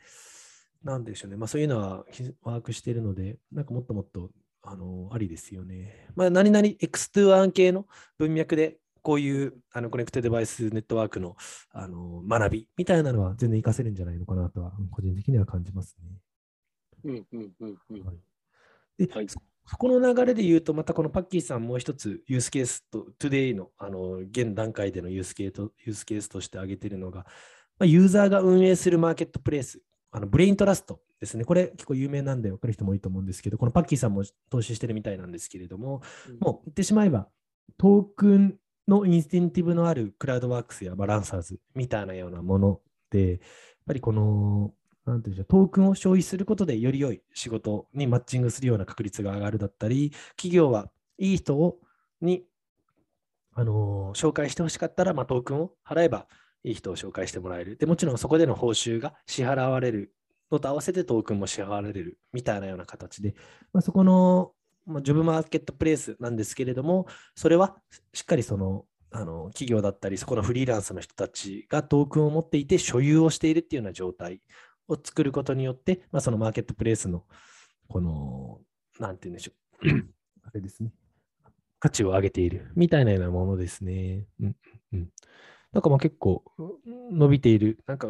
[0.83, 2.03] なんでしょうね、まあ、そういうのは
[2.41, 4.31] ワークしているので、なんかもっともっと
[4.63, 6.07] あの、ありですよね。
[6.15, 7.85] まあ、何々 X2 案系の
[8.17, 11.35] 文脈で、こういうあのコネクトデバイスネットワークの
[11.71, 16.09] あの学びみたいなのは全然活かせるんじゃないのかなとは、個人的には感じますね。
[17.03, 18.05] うんうんうんうん。
[18.05, 19.39] はい、で、はい、そ
[19.77, 27.25] この流れで言うと、またこの Packy さん、もう一つユースケースと、 today のあの現段階でのユースケースユースケースとして挙げているのが、
[27.79, 29.81] まあ、ユーザーが運営するマーケットプレイス、
[30.13, 31.43] あの Braintrust ですね。
[31.43, 37.27] これ結構有名なんで分かる人も多いと思うんですけど、この Packy さんも投資してるみたいなんですけれども、うん、もう言ってしまえば、
[37.77, 38.55] トークン
[38.87, 43.39] のインセンティブのあるクラウドワークスやバランサーズみたいなようなもので、やっ
[43.87, 44.73] ぱりこの、
[45.05, 51.79] なんていうんでしょう、トークンを消費することでより良い仕事にマッチングするような確率が上がるだったり、企業はいい人を
[52.21, 52.45] に、
[53.55, 56.27] あのー、紹介してほしかったら、まあ、トークンを払えば
[56.63, 57.77] いい人を紹介してもらえる。
[57.77, 60.13] でもちろんそこでの報酬が支払われる
[60.51, 63.35] のと合わせてトークンも支払われるみたいなような形で、
[63.73, 64.51] まあ、そこの、
[64.85, 67.77] まあ、ジョブマーケットプレイスなんですけれども、それは
[68.13, 74.41] しっかりそのあの企業だったり、そこのフリーランスの人たちがトークンを持っていて所有をしているっていうような状態
[74.87, 77.23] を作ることによって、まあ、そのマーケットプレイスの
[77.87, 78.59] この、
[78.99, 79.51] なんて言うんでしょ
[79.83, 79.87] う、
[80.43, 80.91] あれですね、
[81.79, 84.25] 価値を上げているみたいなようなものですね。
[84.39, 84.55] うん
[84.93, 85.09] うん
[85.73, 86.43] なんかまあ結構
[87.11, 88.07] 伸びている、なんか、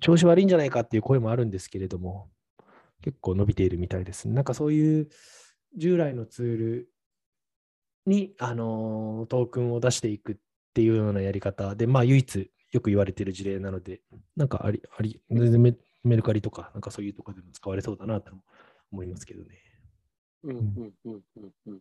[0.00, 2.28] 調子悪いんじゃないかっていう声もあるんですけれども、
[3.02, 4.34] 結構伸びているみたいですね。
[4.34, 5.08] なんかそういう
[5.76, 6.88] 従来のツール
[8.06, 10.36] に、あのトークンを出していくっ
[10.74, 14.00] ていうようなやり方で、まあ唯一よく言われている事例なので、
[14.36, 18.32] なんかあり、あり、全然メメルカリとか、なんかそういうところでも使われそうだなと
[18.90, 19.50] 思いますけどね。
[20.42, 21.80] うんうんうんうんうん。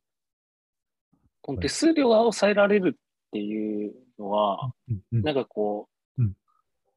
[1.41, 2.97] この手数料が抑えられる
[3.33, 6.33] っていうのは、うんうんなんかこう、うん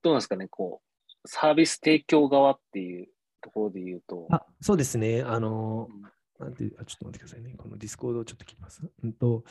[0.03, 0.83] どうなんですかね、こ
[1.25, 3.09] う、サービス提供側っていう
[3.41, 5.23] ところで言うと、あそうですね。
[5.23, 6.03] あのうん
[6.39, 7.55] なんてあ、ちょっと待ってくださいね。
[7.57, 8.83] この Discord をちょっと切ります。
[9.03, 9.43] うんと、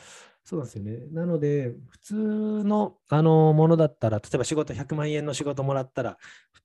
[0.44, 0.98] そうなんですよね。
[1.10, 6.16] なので、普通のあのものだったら、例えば仕事100万円の仕事もらったら、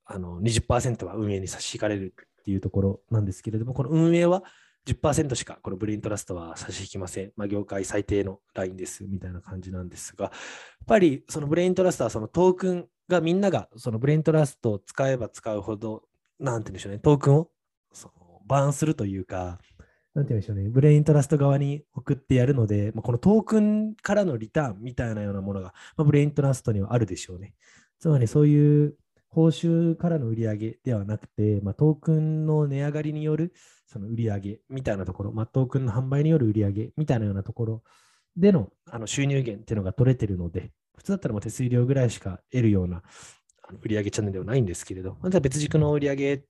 [0.06, 4.44] あの20%は運営に差し引かれるっていうところなんですけれども、この運営は
[4.86, 7.32] 10%しかこの Braintrust は差し引きません。
[7.36, 10.34] まあ、業界最低のラインですみたいな感じなんですが、やっ
[10.88, 16.04] ぱりその Braintrust はそのトークンがみんながその Braintrust を使えば使うほど、
[16.40, 17.50] なんて言うんでしょうね、トークンを
[17.94, 19.60] その burn するというか、
[20.14, 27.54] なんて言うんでしょうね、 Braintrust 側に送ってやるので、まあ、このトークンからのリターンみたいなようなものが、まあ、 Braintrust にはあるでしょうね。
[28.00, 28.96] つまりそういう
[29.32, 33.54] 報酬からの売り上げではなくて、まあ、トークンの値上がりによる
[33.88, 37.84] その売り上げみたいなところ、まあ、トークンの販売による売り上げみたいなようなところ
[38.36, 43.02] でのあの収入源っていうのが取れてるので、普通だったらもう手数料ぐらいしか得るような
[43.68, 46.44] あの売上チャンネルではないんですけれど、また別軸の売り上げ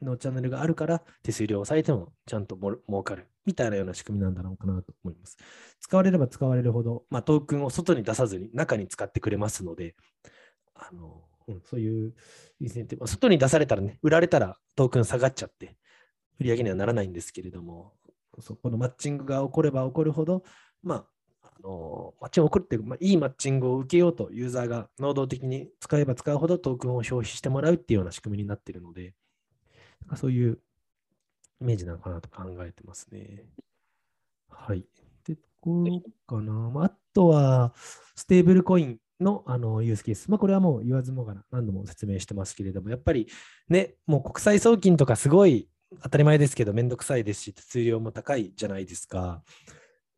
[0.00, 5.36] のチャンネルがあるから、手数料を抑えてもちゃんとも儲かるみたいなような仕組みなんだろうかなと思います。
[5.80, 9.94] 使われれば使われるほど、まあ、トークンを外に出さずに中に使ってくれますので、
[10.74, 12.14] あのうん、そういう
[12.60, 15.76] インセンティブ、ま外に出されたらね、売られたらトークン下がっちゃって、
[16.38, 17.92] 売り上げにはならないんですけれども、
[18.40, 20.42] そこのマッチングが起これば起こるほど、
[20.82, 21.04] まあ、
[21.42, 29.14] あのマッチングが起こるっていう、まあ、いいマッチングを受けようとユーザーが能動的に使えば使うほどトークンを消費してもらうっていうような仕組みになっているので、
[30.02, 30.58] なんかそういう
[31.60, 33.44] イメージなのかなと考えてますね。
[34.48, 34.78] はい。
[34.78, 34.82] っ
[35.22, 36.52] てころかな。
[36.52, 37.74] まあ、あとは、
[38.14, 40.30] ステーブルコインのあのユースケース。
[40.30, 43.28] まあ、これはもう言わずもがな何度も説明してますけれども、やっぱり
[43.68, 45.68] ね、もう国際送金とかすごい
[46.02, 49.42] 当たり前ですけど、めんどくさいですし、手数料も高いじゃないですか。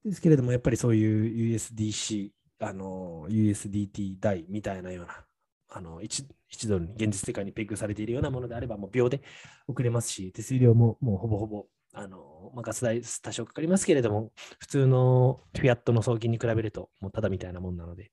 [0.04, 5.24] ですけれども、やっぱりそういう USDC、あの USDT 代みたいなような、
[5.68, 9.22] あの 1, 1ドルに現実世界にペグされているようなものであれば、もう秒で
[9.66, 18.10] 送れますし、手数料ももうほぼほぼ、あのまあ、ガス代多少かかりますけれども、普通のフィアットの送金に比べると、もうただみたいなもんなので、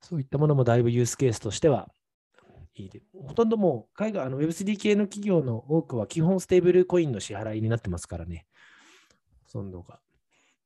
[0.00, 1.88] そういったものもだいぶユースケースとしては
[2.74, 8.46] いいで、ほとんどもう海外、あの Web3 系の企業の多くは基本ステーブルコインの支払いになってますからね、
[9.46, 10.00] ほとんどが。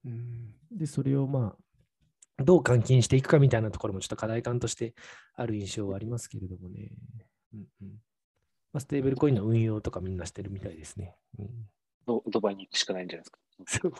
[0.04, 1.56] うんで、それをま
[2.38, 4.94] あ、どう換金していくかみたいなところもちょっと課題感として
[5.34, 6.92] ある印象はありますけれどもね。
[7.54, 7.88] うんうん
[8.72, 11.16] まあ、ステーブルコインの運用とかみんなしてるみたいですね。
[11.38, 11.48] うん
[12.04, 13.38] ドドバイに行くしかないんじゃないですか。
[13.64, 13.92] そう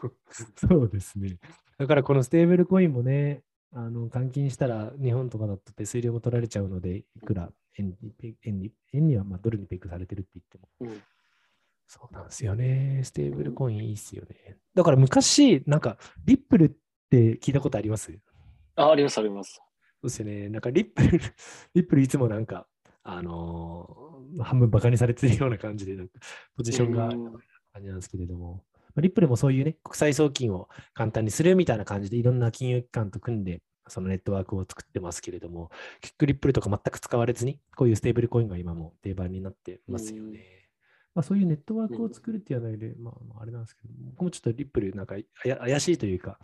[0.57, 1.39] そうですね。
[1.79, 10.69] だからこのステーブルコインもね、あの換金したら日本とかだと手数料も取られちゃうので、いくら円にペ円に円にはまあドルにペックされてるって言っても。
[10.93, 11.03] うん
[11.95, 13.03] そうなんですよね。
[13.05, 14.57] ステーブルコインいいっすよね。
[14.75, 16.71] だから昔、なんかリップルっ
[17.11, 18.19] て聞いたことあります？
[18.77, 19.57] あ、あります、あります。
[19.57, 19.63] そ
[20.05, 20.49] うですよね。
[20.49, 21.11] なんかリップル、
[21.75, 22.67] リップルいつもなんか、
[23.03, 26.19] あのー半分バカにされてるような感じで、なんか
[26.57, 27.33] ポジションがうん
[27.75, 40.69] 感じなんですけれども、まあリップルもそういうね、国際送金を簡単にするみたいな感じで、いろんな金融機関と組んで、そのネットワークを作ってますけれども、結局リップルとか全く使われずに、こういうステーブルコインが今も定番になってますよね。
[41.15, 46.39] まあ、そういうネットワークを作るっていうのはで、まあ、まああれなんですけど、僕もちょっとリップルなんか怪しいというか、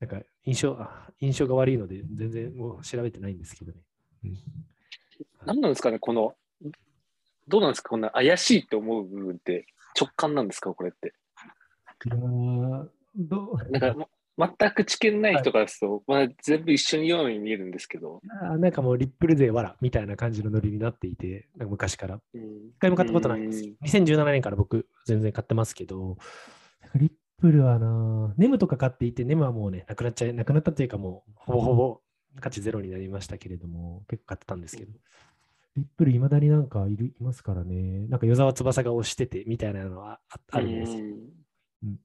[0.00, 3.78] なんか印象あ印象が悪いので、全然もう調べてないんですけどね。
[4.24, 4.38] うん
[5.46, 6.34] 何なんですかね、この、
[7.46, 9.66] どうなんですか、こんな怪しいって思う部分って
[9.98, 11.12] 直感なんですか、これって？
[12.04, 13.94] なんか、
[14.36, 22.20] ま全く知見ない人からすると、まあ、全部一緒にように見えるんですけど、あなんかもうリップル勢わらみたいな感じのノリになっていて、なんか昔から。
[22.34, 22.40] うん。
[22.40, 23.64] 一回も買ったことないんです。
[23.64, 23.74] よ。
[23.84, 26.18] 2017年から僕全然買ってますけど、
[26.96, 32.00] リップルはな、ネムとか買っていて、ネムはもうね、なくなっちゃい、なくなったというかもうほぼほぼ
[32.40, 34.92] 価値ゼロになりましたけれども、結構買ってたんですけど、
[35.76, 41.04] リップルいまだになんかいるいますからね、なんか与沢翼が推しててみたいなのはああるんですよ。
[41.84, 41.98] うん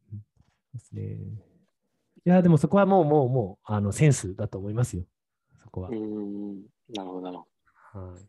[0.74, 1.18] ですね。
[2.26, 5.04] いや、でもそこはもうもうもうあのセンスだと思いますよ。
[5.64, 5.90] そこは。
[5.90, 6.62] うん、
[6.94, 8.22] なるほど、なるほはい。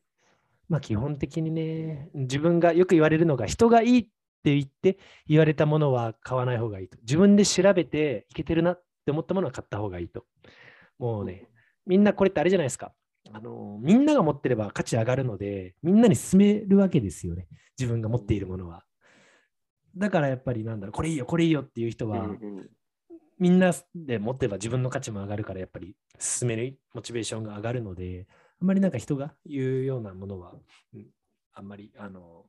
[0.69, 4.03] まあ基本的にね、自分がよく言われるのが、人がいいっ
[4.43, 6.97] て言って言われたものは買わない方がいいと。
[7.03, 10.25] 自分で調べていけてるなって思ったものは買った方がいいと。
[10.99, 11.49] もうね、
[11.87, 12.93] みんなこれってあれじゃないですか。
[13.33, 17.49] あのみんなが持ってれば価値上がるので、みんなに勧めるわけですよね。
[17.79, 18.85] 自分が持っているものは。
[19.97, 22.13] だからやっぱりなんだろう、これいいよ、これいいよっていう人ど。
[22.13, 22.71] は、うんうん。
[23.39, 28.27] みんなで持ってれば自分の価値も上がるから、やっぱり進めるモチベーションが上がるので、
[28.61, 30.55] あんまりなんか人が言うようなものは、
[30.95, 31.07] うん
[31.53, 32.47] あんまり、あの、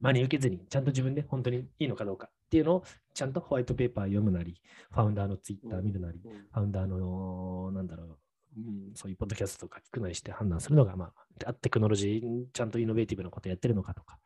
[0.00, 4.60] 真に受けずに、ちゃんと自分で本当にいいのかどうかっていうのを、ちゃんとホワイトペーパー読むなり、
[4.92, 8.18] ファウンダーのツイッター見るなり、うんファウンダーの、なんだろう、
[8.56, 11.12] うん、そういうポッドキャストとか聞くなりして判断するのが、ま
[11.44, 14.18] あ、テクノロジー、ちゃんとイノベーティブなことやってるのかとか、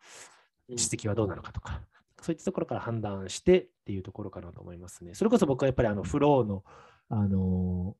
[0.68, 1.80] 実績はどうなのかとか、
[2.22, 5.14] そういったところから判断してっていうところかなと思いますね。
[5.14, 6.64] それこそ僕はやっぱりあのフローの、
[7.08, 7.96] あの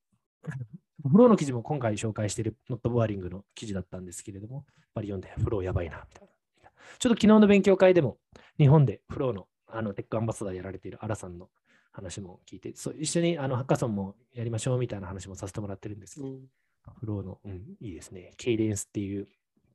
[1.11, 4.65] フローの記事も今回紹介しているノットボアリングの記事だったんですけれども、やっ
[4.95, 6.29] ぱり読んでフローやばいな、みたい
[6.63, 6.71] な。
[6.99, 8.19] ちょっと昨日の勉強会でも
[8.59, 11.49] 日本でフローのあのテックアンバサダーやられているアラさんの
[11.93, 16.41] 話も聞いて、そう一緒にあのハッカソンもやりましょうみたいな話もさせてもらってるんですけど、うん、
[17.01, 18.33] フローの、うん、いいですね。
[18.37, 19.29] ケイデンスっていう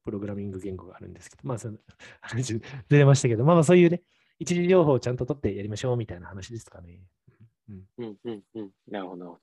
[0.06, 1.78] プログラミング言語があるんですけど、まあ、その
[2.22, 4.02] 話ずれましたけど、まあまあそういうね、
[4.40, 7.00] 一時情報をちゃんと取ってやりましょうみたいな話ですかね。
[7.70, 8.70] うん、うん、うん、うん。
[8.90, 9.40] なるほど。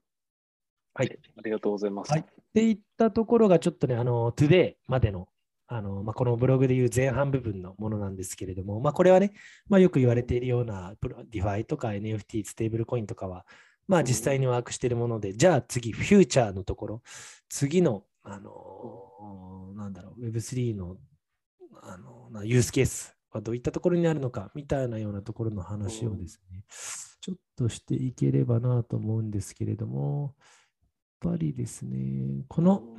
[0.95, 1.19] はい。
[1.37, 2.13] ありがとうございます。
[2.13, 2.21] はい。
[2.21, 2.25] っ
[2.55, 5.29] ていったところがちょっとね、あの、today までの
[5.67, 9.33] あのまあ、このブログでいう前半部分のものなんですけれども、まあ、これはね、
[9.69, 10.95] まあ、よく言われているような
[11.31, 13.47] DeFi とか NFT、ステーブルコインとかは、
[13.89, 17.03] まあ、実際にワークしているもので、じゃあ次、フューチャーのところ、
[17.49, 20.97] 次の、あのなんだろう、Web3 の
[21.83, 26.65] あのユースケースはどういったところにあるのかみたいなようなところの話をですね、
[27.21, 30.35] ちょっとしていければなと思うんですけれども、
[31.23, 32.97] やっぱりですね、この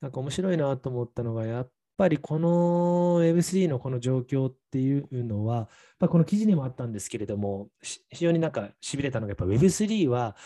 [0.00, 10.36] なんか面白いなと思ったのが、やっぱりこの Web3 のこの状況っていうのは、ま、この記事にもあったんですけれども、非常になんかしびれたのが、やっぱ Web3 は、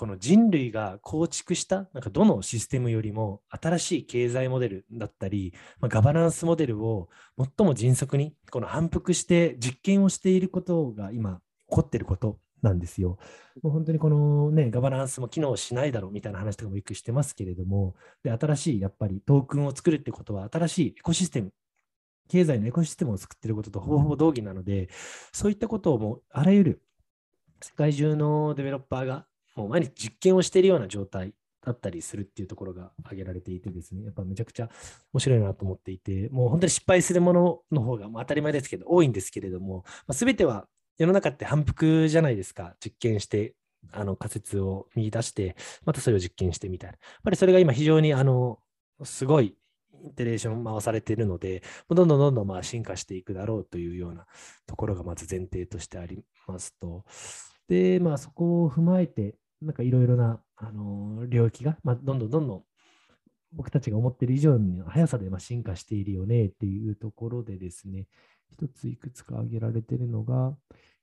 [0.00, 13.18] この人類が構築したなんかどのシステムよりも新しい経済モデルだったり、まあ、ガバナンスモデルを最も迅速にこの反復して実験をしていることが今起こっていることなんですよ。
[13.62, 21.52] もう本当にこのね、ガバナンスも機能しないだろうみたいな話とかもよくしてますけれども、で、新しいやっぱりトークンを作るってことは、新しいエコシステム、
[22.30, 24.88] 経済のエコシステムを作っていることとほぼほぼ同義なので、
[25.30, 26.82] そういったことをもうあらゆる
[27.62, 29.26] 世界中のデベロッパーが
[29.60, 31.34] もう毎日実験をしているような状態
[31.64, 34.68] だったりするっていうところが挙げられていてですね、やっぱめちゃくちゃ
[35.12, 40.66] 面白いなと思っていて、もう本当に失敗するものの方が当たり前ですけど、多いんですけれども、まあ、全ては
[40.98, 42.76] 世の中って反復じゃないですか。
[42.82, 43.54] 実験して、
[43.92, 46.92] あの仮説を見出して、またそれを実験してみたいな。
[46.92, 48.58] やっぱりそれが今非常にあの
[49.04, 49.56] すごい
[50.02, 54.26] インテレーション回されているので、どんどんどんどんまあ進化していくだろうというような
[54.66, 57.04] ところがまず前提としてありますと。
[57.68, 62.64] で、まあそこを踏まえて、なんかいろいろな、あの領域が、まあ、どんどんどんどん
[63.52, 68.06] 僕たちが思っている以上に速さでま進化しているよねっていうところでですね、
[68.52, 70.54] 一ついくつか挙げられているのが、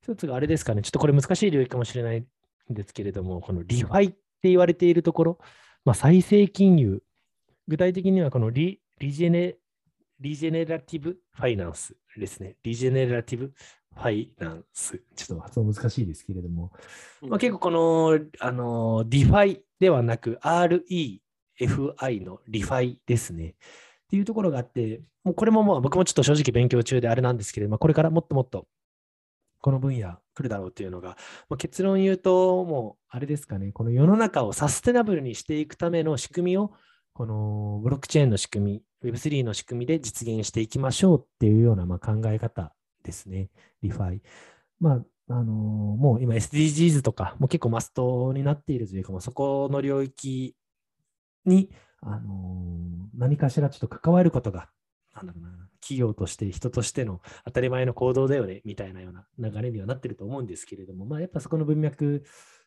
[0.01, 2.25] 一つがあれですかね、ちょっとこれ難しい領域かもしれないん
[2.73, 5.39] ですけれども、この ReFi って言われているところ、
[5.85, 7.03] まあ、再生金融、
[7.67, 9.55] 具体的にはこのリリジェネ
[10.19, 12.55] Regenerative Finance ですね。
[12.63, 15.01] Regenerative Finance。
[15.15, 16.71] ちょっと発音難しいですけれども、
[17.21, 21.19] まあ、結構この、あの、 DeFi ではなく REFI
[22.23, 23.49] の ReFi ですね。
[23.49, 23.53] っ
[24.09, 28.67] ていうところがあって、もうこれももう僕もちょっと正直勉強中であれなんですけれども、これからもっともっと
[29.61, 31.17] この分野来るだろうというのが、
[31.49, 36.71] まあ、結論言うと、もうあれですかね、この世の中をサステナブルにしていくための仕組みを、
[37.13, 42.73] このブロックチェーンの仕組み、Web3 の仕組みで実現していきましょうっていうようなまあ考え方
[43.07, 43.49] ですね、
[43.81, 44.21] ReFi。
[44.79, 45.45] まあ、あのー、
[45.97, 50.55] もう今 SDGs とかも結構マストになっているというか、まあ、そこの領域
[51.45, 54.69] に、あのー、何かしらちょっと関わることが
[55.15, 55.49] なんだろうな、
[55.81, 62.23] 企業として人としての当たり前の行動だよねみたいなような流れにはなってると思うんですけれども、まあ、やっぱそこの文脈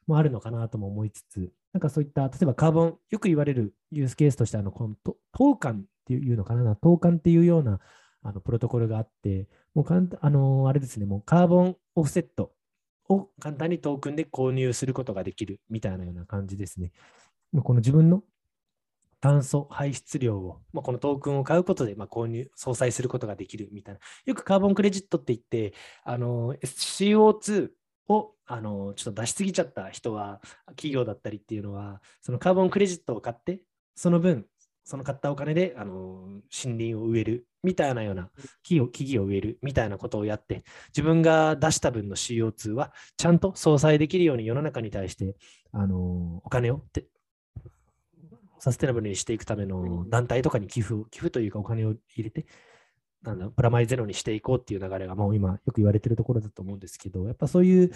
[0.07, 7.79] もあるのかなとも思いつつ、なんかそういった、例えばカーボン、よく言われるユースケースとして、あの、このトーカンっていうのかな、トーカンっていうような
[8.23, 12.53] あのプロトコルがあって、もうかんあのあれですね、もうカーボンオフセット
[13.09, 16.93] を簡単にトークンで購入することができるみたいなような感じですね。
[17.63, 18.23] この自分の
[19.21, 24.01] 炭素排出量を、まあ、このトークンを買うことで、まあ、購入、相殺することができるみたいな。
[24.25, 27.71] よくカーボンクレジットって言って、あの CO2
[28.09, 33.63] をあのちょっと出しすぎちゃった人は、企業だったりっていうのは、そのカーボンクレジットを買って、
[33.95, 34.47] その分、
[34.85, 36.25] その買ったお金であの
[36.65, 38.31] 森林を植えるみたいなような
[38.63, 45.37] 木を木々を植えるみたいなことをやって自分が出した分の CO2 はちゃんと相殺できるように世の中に対して
[45.73, 46.83] あのお金を
[48.61, 52.47] サステナブルにしていくための団体とかに寄付寄付というかお金を入れて、
[53.23, 57.91] なんだ、プラマイゼロにしていこうっていう流れがもう今よく言われてるところだと思うんですけど、やっぱそういう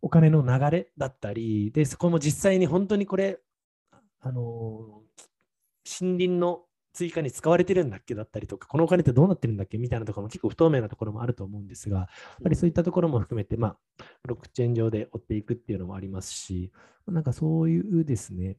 [0.00, 3.40] お金の流れだったり、で、そこも実際に本当にこれ、
[4.20, 5.02] あの、
[6.00, 6.62] 森林の
[6.92, 9.76] 追加に使われてるんだっけだったりとか、このお金ってどうなってるんだっけ？
[9.76, 12.08] みたいなところも結構不透明なところもあると思うんですが、やっ
[12.42, 13.76] ぱりそういったところも含めて、まあ、
[14.22, 16.72] ブロックチェーン上で追っていくっていうのもありますし、
[17.06, 18.56] なんかそういうですね、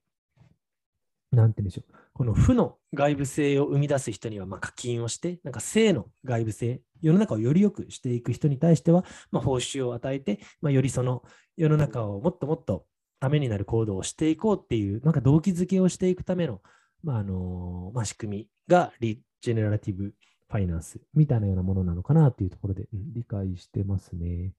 [1.32, 11.24] なんて言うんでしょう、この負の外部性を生み出す人にはまあ課金をして、なんか正の外部性、世の中をより良くしていく人に対しては、まあ、報酬を与えて、まあ、よりその
[11.56, 12.86] 世の中をもっともっと
[13.20, 16.62] ためになる行動をしていこうっていう、なんか動機づけをしていくための、
[17.04, 20.14] まああのまあ、仕組みがリジェネラティブ
[20.50, 24.54] ファイナンスみたいなようなものなのかなというところで、うん理解してますね。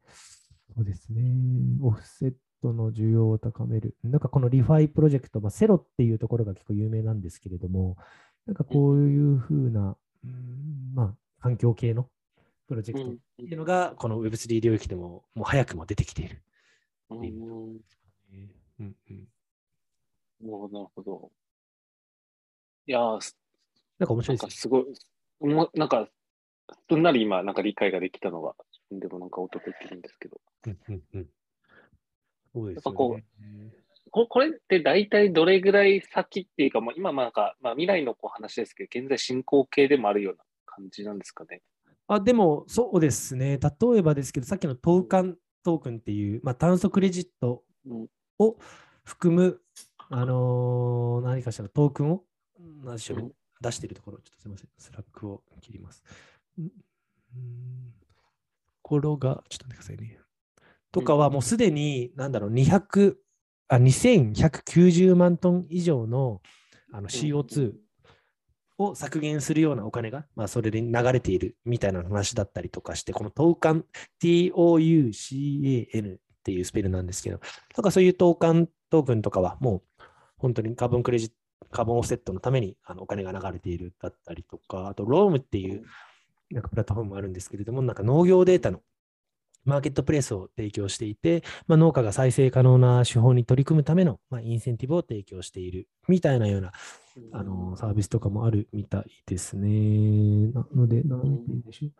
[0.74, 1.22] そうですね。
[1.82, 3.96] オフセットの需要を高める。
[4.04, 7.96] なんかこのリファイプロジェクト、まあ、セロっていうところが結構有名なんですけれども、
[8.46, 12.08] なんかこういうふうな、うんまあ、環境系の
[12.66, 16.42] プロジェクトっていうのが、この Web3 領域でももう早くも出てきている。
[20.70, 21.30] なるほど。
[22.88, 24.84] いやなんか面なん白いですかすごい、
[25.40, 26.08] もなんか、
[26.88, 30.40] すんなり今、なんか理解ができたのが、自分でもなんか音出てるんですけど。
[30.66, 30.76] ね。
[30.88, 31.26] うんうんうん
[32.54, 33.24] そうですやっぱこよね。
[34.10, 41.60] ここれって大体どれぐらい先っていうか、もう今、まあなんか、まあ、未来のこう話ですけど、現在進行形でもあるような感じなんですかね。
[42.06, 43.58] あでも、そうですね。
[43.58, 48.06] 例えばですけど、さっきのトーカントークンっていう、まあ、炭素クレジットうん
[48.38, 48.56] を
[49.04, 49.60] 含む、
[50.10, 52.22] あのー何かしらトークンを、
[52.84, 56.04] 何しょうねうん出しているところ、ちょっとすみません、スラックを切ります。
[56.58, 57.92] うんうん
[58.82, 60.18] これが、ちょっと待ってくださいね。
[60.92, 63.16] とかはもうすでに、なんだろう、200、
[63.68, 66.40] あ、2190万トン以上の
[66.90, 67.74] あの CO2
[68.78, 73.82] を削減するようなお金が、まあ、それで流れているみたいな話だったりとかして、この投函
[74.22, 77.40] TOUCAN っていうスペルなんですけど、
[77.76, 80.02] なんかそういう投函トークンとかはもう
[80.38, 81.34] 本当にカーボンクレジット、
[81.70, 85.84] カーボンオフセットのためにあのお金が流れているだったりとか、あとロームっていう
[86.50, 88.80] なんかプラットフォームもあるんですけれども、なんか農業データの
[89.64, 96.72] マーケットプレイスを提供していて、まあ、農家が再生可能な手法に取り組むための、まあ、インセンティブを提供しているみたいなような
[97.32, 100.52] あのサービスとかもあるみたいですね。
[100.52, 101.88] なので、なんて言うんでしょう。
[101.88, 101.92] やっ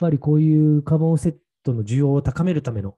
[0.00, 2.96] ぱりこういうカーボンオフセットの需要を高めるための、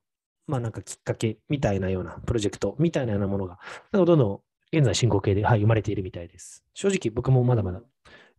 [0.48, 3.60] まあなんかきっかけみたいなようなプロジェクトみたいなようなものが、
[3.92, 4.40] なんかどんどん
[4.72, 6.64] 現在進行形で、はい、生まれているみたいです。
[6.74, 7.82] 正直僕もまだまだ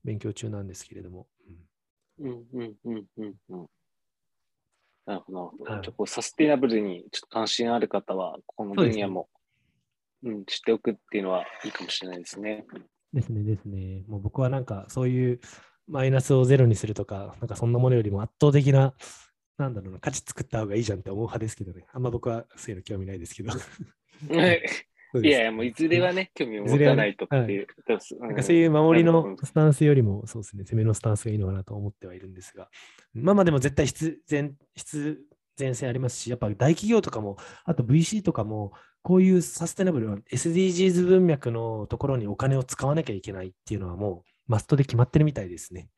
[0.04, 1.28] 勉強中なんですけれども。
[2.20, 3.68] うんうんうんうんうんうん。
[5.06, 9.28] なるほど、こうサステイナブルにちょっと関心ある方は、この分野も、
[10.24, 12.66] うん、知っておくっていうのはいいかもしれないですね。
[13.12, 14.04] ですね、ですね。
[14.08, 15.40] もう僕はなんかそういう
[15.88, 18.94] マイナスをゼロにするとか、なんかそんなものよりも圧倒的な、
[19.58, 21.88] なんだろうな、価値作った方がいいじゃんって思う派ですけどね。
[21.92, 23.52] あんま僕はそういうの興味ないですけど。
[23.52, 27.68] そうですいやいや、もういずれはね、興味を持たないとっていう。
[28.20, 32.70] なんかそういう守りのスタンスよりも、そうですね、攻めのスタンスがいいのかなと思ってはいるんですが、
[33.14, 35.20] まあまあでも絶対必然必
[35.58, 45.90] 然性ありますし、やっぱ大企業とかも、あと VC とかも、こういうサステナブルな SDGs 文脈のところにお金を使わなきゃいけないっていうのはもうマストで決まってるみたいですね。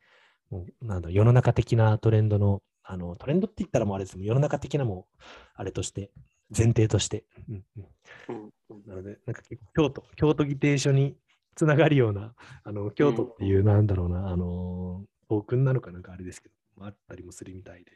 [0.50, 5.24] もうなんだ世の中的なトレンドの、あのトレンドって言ったらもうあれですもん世の中的なもう
[5.56, 6.12] あれとして、
[6.56, 7.26] 前提として。
[7.50, 7.86] うんうん。
[8.30, 8.88] うんうん。
[8.88, 11.18] なので、なんか結構京都、京都議定書に
[11.56, 12.34] つながるような、
[12.64, 17.92] あの京都っていう、なんだろうな、あの、トークンなのかなんかあれですけど、あったりもするみたいで、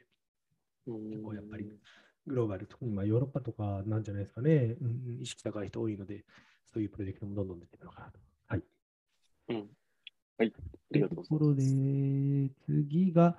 [0.88, 1.10] うん。
[1.10, 1.70] 結構やっぱり
[2.28, 6.26] グローバル、特にまあヨーロッパとかなんじゃないですかね、うんうん、意識高い人多いので、
[6.66, 8.20] そういうプロジェクトもどんどん出てくるのかなと。
[8.48, 8.64] はい。
[9.50, 9.70] うん。
[10.38, 10.54] はい。
[10.56, 11.64] ありがとうございところで、
[12.66, 13.38] 次が、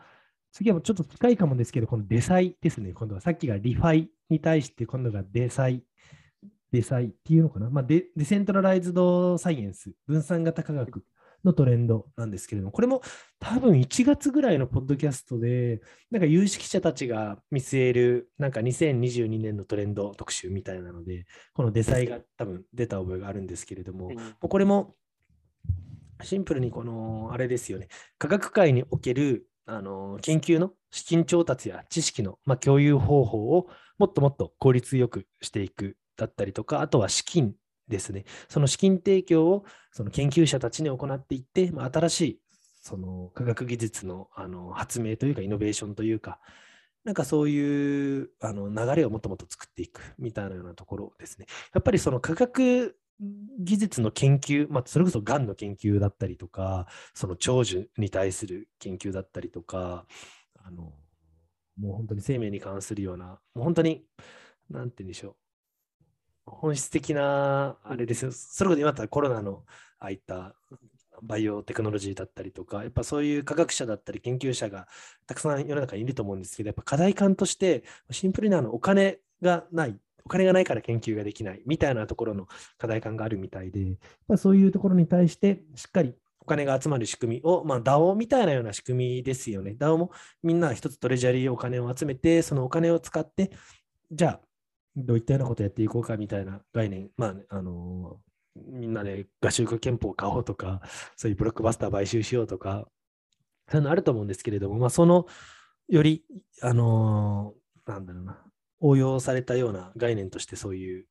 [0.56, 2.94] 次はもうちょっと近いかもですけど、この DeSci ですね。
[2.94, 11.04] 今度はさっきが ReFi に対して、今度が DeSci。DeSci っていうのかな、まあデ、 Decentralized Science、分散型科学
[11.44, 13.02] のトレンドなんですけれども、これも
[13.38, 24.96] 多分1月ぐらいのポッドキャストで、なんか有識者たちが見据える、なんか2022年のトレンド特集みたいなので、このデサイが多分出た覚えがあるんですけれども、これも
[26.22, 27.88] シンプルにこのあれですよね
[28.18, 37.54] 科学界におけるあの研究の資金調達や知識の、まあ、共有方法をもっともっと効率よくしていくだったりとかあとは資金
[37.88, 42.40] ですねその資金提供をその研究者たちに行っていって、まあ、新しい
[42.80, 46.38] その科学技術のあの発明というかイノベーションというか
[47.04, 51.46] なんかそういうあの流れをもっともっと作っていくみたいなようなところですね。
[51.72, 60.06] やっぱりその科学技術の研究、まあ、それこそがんの研究だったりとか、その長寿に対する研究だったりとか、
[60.62, 60.92] あの
[61.78, 64.04] もう本当に生命に関するような、もう本当に、
[64.70, 65.36] なんて言うんでしょ
[66.46, 68.32] う、本質的なあれですよ。
[68.32, 69.64] それこそ今だったらコロナの
[69.98, 70.54] ああいった
[71.22, 74.86] バイオテクノロジーだったりとか、やっぱそういう科学者だったり研究者が
[75.26, 82.48] たくさん世の中にいると思うんですけど、やっぱ課題感として、シンプルにあのお金がない、お金がないから研究ができないみたいなところの
[82.78, 83.96] 課題感があるみたいで、
[84.26, 89.76] まあ、そういうところに対してしっかりお金が集まる仕組みを、まあ、DAO みたいなような仕組みですよね。
[89.78, 90.10] DAO も
[90.42, 93.52] みんな一つトレジャリーお金を集めて、そのお金を使って、
[94.10, 94.40] じゃあ、
[94.96, 98.18] どういったようなことをやっていこうかみたいな概念、まあ、あの、
[98.54, 100.80] みんなで合衆国憲法を買おうとか、
[101.16, 102.88] そういうブロックバスター買収しようとか、
[103.70, 105.26] そういうのあると思うんですけれども、まあ、その
[105.88, 106.24] より、
[106.62, 107.54] あの、
[107.86, 108.42] なんだろうな、
[108.80, 111.06] 応用されたような概念としてそういう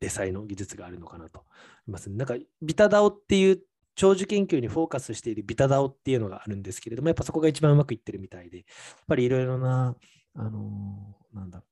[0.00, 1.48] デザインの技術があるのかなと思
[1.88, 2.10] います。
[2.10, 3.60] なんか、ビタダオっていう
[3.94, 8.66] 長寿研究にフォーカスしているビタダオっていうのがあるんですけれども、やっぱそこが一番うまくいってるみたいで、やっ
[9.06, 9.94] ぱりいろいろな、
[10.34, 11.62] あのー、なんだ、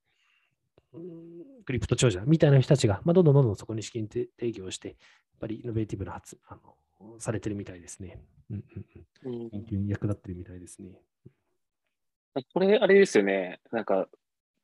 [1.64, 4.96] クリプト長者みたいな人たちが、まあ、どんどんどんどんそこに資金提供して、やっ
[5.40, 8.20] ぱりイノベーティブな発あのされてるみたいですね。
[8.50, 8.64] うん
[9.24, 9.50] うんうん。
[9.50, 11.00] 研究に役立ってるみたいですね。
[12.52, 13.60] これ、あれですよね。
[13.72, 14.08] なんか、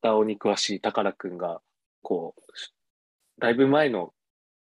[0.05, 1.61] DAO に詳しい宝くんが、
[2.03, 2.43] こう、
[3.41, 4.13] だいぶ前の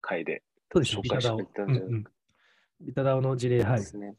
[0.01, 2.11] 回で紹介してくれたんじゃないか。
[2.79, 3.79] ビタダオの事例、はい。
[3.79, 4.15] ですね。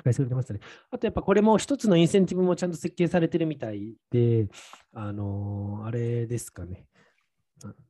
[0.00, 0.60] 紹介してくれましたね。
[0.90, 4.48] あとやっぱこれも一つのインセンティブもちゃんと設計されてるみたいで、
[4.92, 6.86] あのー、あれですかね。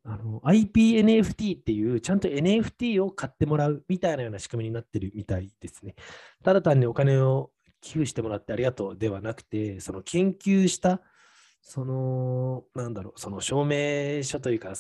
[0.05, 5.95] あの IPNFT っていうちゃんと NFT を買ってもらうみたいなような仕組みになってるみたいですね。
[6.43, 11.01] ただ単にお金を寄付してもらってありがとうではなくて、その研究した、
[11.63, 14.75] その、なんだろう、その証明書というか、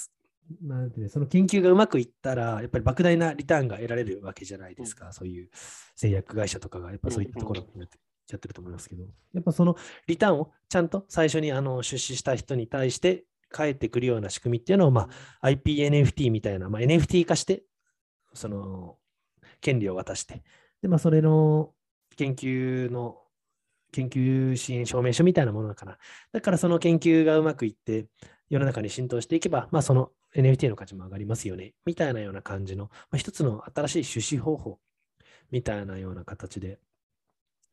[0.63, 5.49] なんて、ね、その研究がうまくいったら、やっぱり莫大なリターンが得られるわけじゃないですか、うん、そういう
[5.95, 7.99] 製薬会社とかが、やっぱそういったところにやって
[8.33, 9.05] やってると思いますけど、
[9.35, 9.77] やっぱその
[10.07, 15.09] リターンをちゃんと最初にあの出資した人に対して返ってくるような仕組みっていうのを、ま
[15.41, 17.65] あ、IPNFT みたいな、まあ、NFT 化して、
[18.33, 18.97] その
[19.61, 20.43] 権利を渡して、
[20.83, 21.73] でまあ、それの
[22.17, 23.19] 研究の
[23.93, 25.99] 研究支援証明書みたいなものだから。
[26.33, 28.07] だからその研究がうまくいって、
[28.49, 34.79] 世の中に浸透していけば、まあ、その NFT の価値も上がりますよね、みたいなような感じの、まあ、一つの新しい出資方法
[35.51, 36.79] みたいなような形で、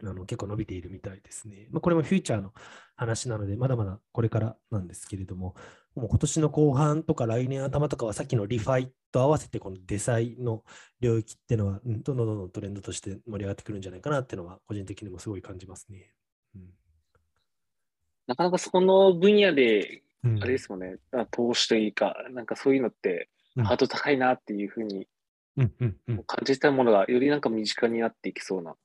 [0.04, 1.68] あの結構伸びているみたいですね。
[1.72, 2.54] まあ、これもフューチャーの
[2.96, 5.56] 話なので、まだまだこれからなんですけれども、
[5.96, 10.64] もう今年の後半とか来年頭とかはさっきの ReFi と合わせてこの DeSci の
[11.00, 16.14] 領域っていうのは、うん、どんどんどんどんトレンドとして盛り上がってくるんじゃないかなっていうのは個人的にもすごい感じますね。
[16.56, 16.70] うん、
[18.28, 23.30] なかなかその分野であれですもんね、うん、投資というか、なんかそういうのって
[23.64, 25.08] ハードル高いなっていうふうに
[25.56, 28.76] 感じたものがよりなんか身近になっていきそうな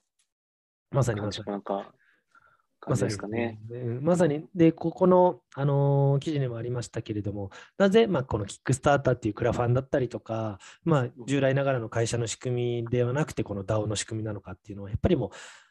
[0.93, 1.51] まさにまさに。
[1.51, 1.93] なんか
[2.89, 3.61] まさにですかね。
[4.01, 15.31] まさに、で、ここの、あのー、記事にもありましたけれども、なぜ、まあ、このキックスターターっていうクラファンだったりとか、まあ、従来ながらの会社の仕組みではなくて、この DAO の仕組みなのかっていうのは、やっぱりもう、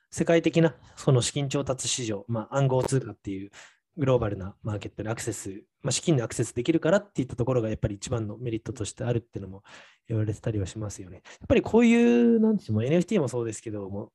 [0.09, 3.51] 世界的なその資金調達市場、まあ、暗号通貨っていう
[3.97, 9.63] グローバルなマーケットにアクセス、まあ、資金にアクセスできるからっていったところがやっぱり一番のメリットとしてあるっていうのも
[10.07, 11.17] 言われてたりはしますよね。
[11.17, 14.11] やっぱりこういう、なんていうの、NFT もそうですけども、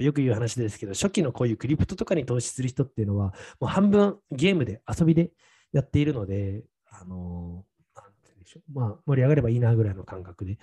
[0.00, 5.30] ぱよく言う話ですけど、初期のこういうクリプトとかに投資する人っていうのは、もう半分ゲームで遊びで
[5.72, 10.58] やっているので、あのなんてでしょう、まあ、盛り上がればいいなぐらいの感覚で、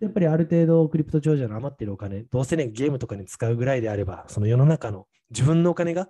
[0.00, 6.08] やっぱりある程度クリプト長者の余っているお金、どうせね、ゲームとかに使うぐらいであれば、その世の中の自分のお金が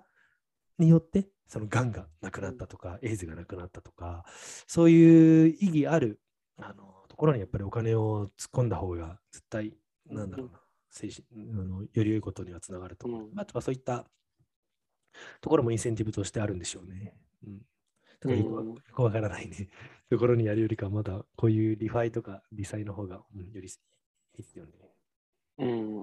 [0.77, 4.25] によってそのがんがなくなったとか、エイズがなくなったとか、
[4.67, 6.19] そういう意義ある
[6.57, 9.73] あのところにやっぱりお金を突っ込んだ方が絶対、
[10.07, 10.59] なんだろうな、
[10.93, 11.25] 精神
[11.59, 13.29] あのより良いことにはつながると思う。
[13.29, 14.05] うん、あとはそういった
[15.41, 17.15] ところもインセンティブとしてあるんでしょうね。
[17.45, 17.57] うん。
[17.57, 17.63] だ
[18.21, 19.69] からよくわからないね。
[20.09, 24.71] ところにやるよりか、まだこういう ReFi とか DeSci の方が、うん、よりいいですよね。
[25.57, 25.95] うん。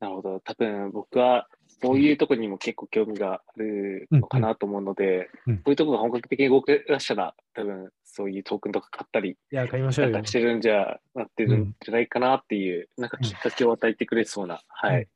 [0.00, 0.40] なるほど。
[0.40, 1.48] 多分僕は
[1.82, 10.24] そういうところにも結構興味があるのかなと思うので、うんうん、そういうところが本格的に動き出したら、多分そういうトークンとか買ったり、いや、買いましょうよ。
[10.24, 15.08] してるんじゃ、なってるんじゃないかなっていう、うん、なんかきっかけを与えてくれそうな、はい。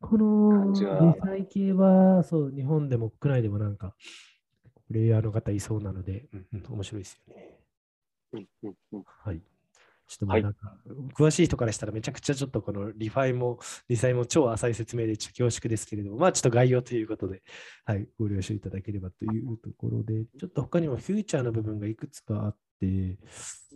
[0.00, 3.94] この DeSci 系は、そう、日本でも国内でもなんか、
[4.88, 7.58] プレイヤーの方いそうなので、うんうん、面白いですよね。
[8.32, 9.42] うんうんうん、はい。
[10.10, 10.76] ちょっとまあなんか、
[11.14, 17.42] 詳しい人からしたらめちゃくちゃちょっとこの ReFi も、 DeSci も超浅い説明でちょっと恐縮ですけれども、まあちょっと概要ということで、
[17.84, 22.86] はい、ご了承いただければというところで、ちょっと他にもフューチャーの部分がいくつかあって、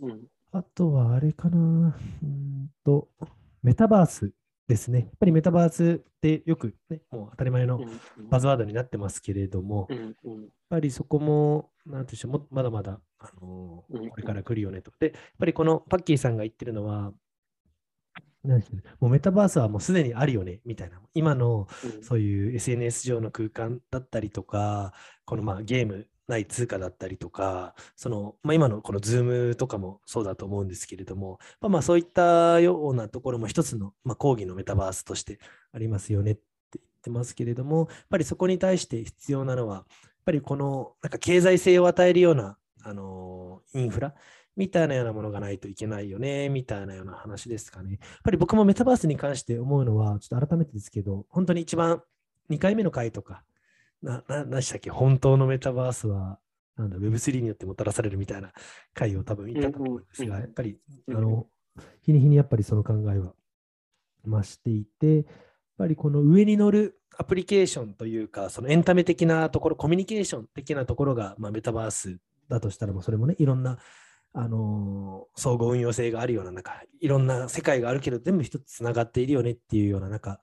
[0.01, 3.07] うん、あとはあれかな、うんと、
[3.63, 4.33] メタバース
[4.67, 4.99] ですね。
[4.99, 7.79] やっぱりメタバースってよく、ね、もう当たり前の
[8.29, 9.99] バズワードになってますけれども、やっ
[10.69, 14.91] ぱりそこも、なんていうんでしょう、まだまだ、あのー、これから来るよねと。
[14.99, 17.13] で、やっぱりこのパッキーさんが言ってるのは、
[18.43, 18.67] なんで
[18.99, 21.67] もうメタバースはもうすでにあるよねみたいな、今の
[22.01, 24.93] そういう SNS 上の空間だったりとか、
[25.25, 35.39] このまあゲームない通貨だったりとか、そのまあ、今のこの Zoom とかもそうだと思うんですけれども、まあ、まあそういったようなところも一つの、まあ、講義のメタバースとして
[35.71, 36.41] ありますよねって
[36.75, 39.85] 言ってますけれども、やっぱりそこに対して必要なのは、やっ
[40.25, 42.57] ぱりこのなんか経済性を与えるような
[42.87, 44.13] あのインフラ
[44.55, 47.93] みたいなようなものがないといけないよね、みたいなような話ですかね。
[47.93, 52.03] やっぱり僕もメタバースに関して思うのは、ちょっと改めてですけど、本当に一番
[52.51, 53.43] 2回目の回とか、
[54.01, 54.91] な、な、何でしたっけ？
[54.91, 56.39] 本当のメタバースは、
[56.77, 58.53] なんだ、Web3 によってもたらされるみたいな
[58.93, 60.77] 回を多分言ったと思うんですが、やっぱり、
[61.09, 61.47] あの、
[62.03, 63.33] 日に日にやっぱりその考えは
[64.25, 65.25] 増していて、やっ
[65.79, 72.19] ぱりこの上に乗るアプリケーションというか、そのエンタメ的なところ、コミュニケーション的なところが、まあ、メタバース
[72.49, 73.77] だとしたら、それもね、いろんな、
[74.33, 80.39] あのー、総合運用性があるような中、いろんな世界があるけど、全部一つつながっているよねっていうような中、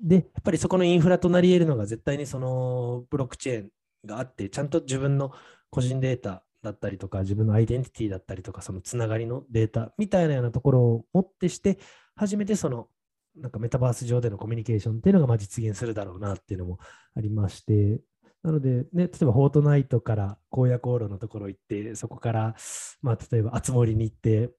[0.00, 3.70] で、やっぱりそこのインフラとなり得るのが絶対にそのブロックチェーン
[4.04, 5.32] があって、ちゃんと自分の
[5.70, 11.78] 個人データだったりとか、自分のアイデンティティだったりとか、そのつながりのデータみたいなようなところをもってして、
[12.14, 12.88] 初めてその
[13.36, 16.78] なんかメタバース上でのコミュニケーションっていうのがま実現するだろうなっていうのも
[17.14, 18.00] ありまして、
[18.46, 22.54] なので、ね、例えばフォートナイトから荒野航路のところ行って、そこから、
[23.02, 24.50] まあ、例えば、あつ森に行って、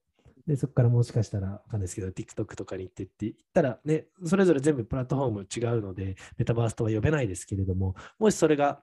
[0.46, 8.82] で、そこからもしかしたら、わかんないですけど、TikTok とかに行ってって言ったら、ね、それぞれ全部プラットフォーム違うので、メタバースとは呼べないですけれども、もしそれが、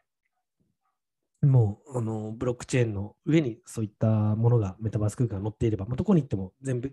[1.43, 6.91] もう、あの、ブロックチェーンの上にそういったものが、メタバース空間が載っていれば、まあ、どこに行っても全部、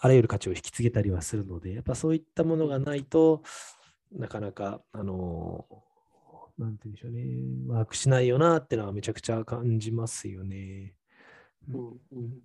[0.00, 3.44] あらゆる価値を引き継げたりはするので、やっぱそういったものがないと
[4.10, 5.66] なかなか、あの、
[6.58, 10.94] なんて言うんでしょうね、ワークしないよなってのはめちゃくちゃ感じますよね。
[11.68, 12.42] うんうん。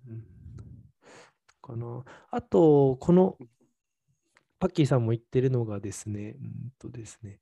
[2.30, 3.38] あと、この、
[4.58, 7.40] パッキーさんも言ってるのがですね、うんとですね、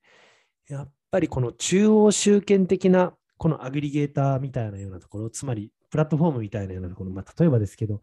[0.69, 8.01] やっぱりこの中央集権的なこのアグリゲーターみたいなようなところ、つまりプラットフォームみたいなようなところ、まあ、例えばですけど、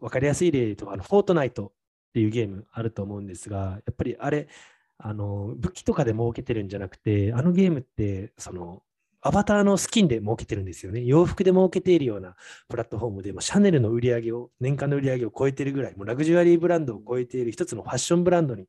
[0.00, 1.72] 分かりやすい例と、あのフォートナイトっ
[2.14, 4.48] ていうゲームあると思うんですが、やっぱりあれ、
[4.98, 8.82] あの武器とかで儲けてるんじゃなくて、あのゲームって、その
[9.26, 11.02] アバターのスキンで儲けてるんですよね。
[11.02, 12.36] 洋服で儲けているような
[12.68, 18.68] プラットフォームで、もシャネルの売り上げを、年間の売り上げを超えてるぐらい、もうラグジュアリーブランドを超えている一つのファッションブランドに、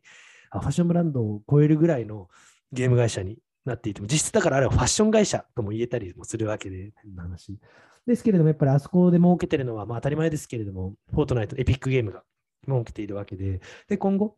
[0.54, 2.30] ファッションブランドを超えるぐらいの
[2.72, 7.60] ゲーム会社になっていても、実質だからあれはファッション会社とも言えたりもするわけで、変な話。
[8.08, 12.24] ですけれども、やっぱりあそこで儲けてるのは、まあ当たり前ですけれども、フォートナイト、エピックゲームが
[12.66, 13.60] 儲けているわけで、
[13.90, 14.38] で、今後、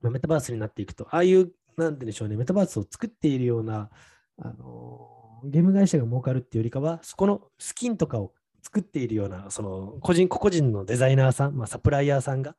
[0.00, 3.90] まあ、メタバースになっていくと、ああいう、なんて言うんでしょうね、メタバースを作っているような、
[4.38, 8.32] あのゲーム会社が儲かるっていうよりかは、そこのスキンとかを
[8.62, 12.56] 作っているような、その個人、個々人のデザイナーさん、まあ、サプライヤーさんが、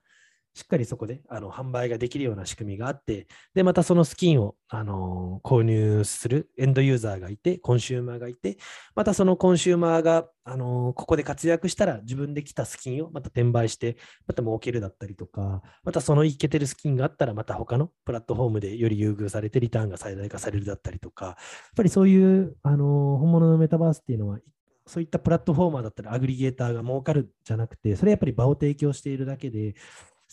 [0.57, 8.57] しっかりそこであの販売ができるような仕組みがあって、で、またそのスキンを、あの購入するエンドユーザーがいて、コンシューマーがいて、
[8.95, 21.35] またそのコンシューマーが、あのここで活躍したら自分で来たスキンをまた転売して、また儲けるだったりとか、またそのいけてるスキンがあったら、また他のプラットフォームでより優遇されてリターンが最大化されるだったりとか、やっ
[21.75, 24.39] ぱりそういう、あの本物のメタバースっていうのは、
[24.87, 29.75] そういったプラットフォーマーだったりアグリゲーターが儲かるじゃなくて、それやっぱり場を提供しているだけで、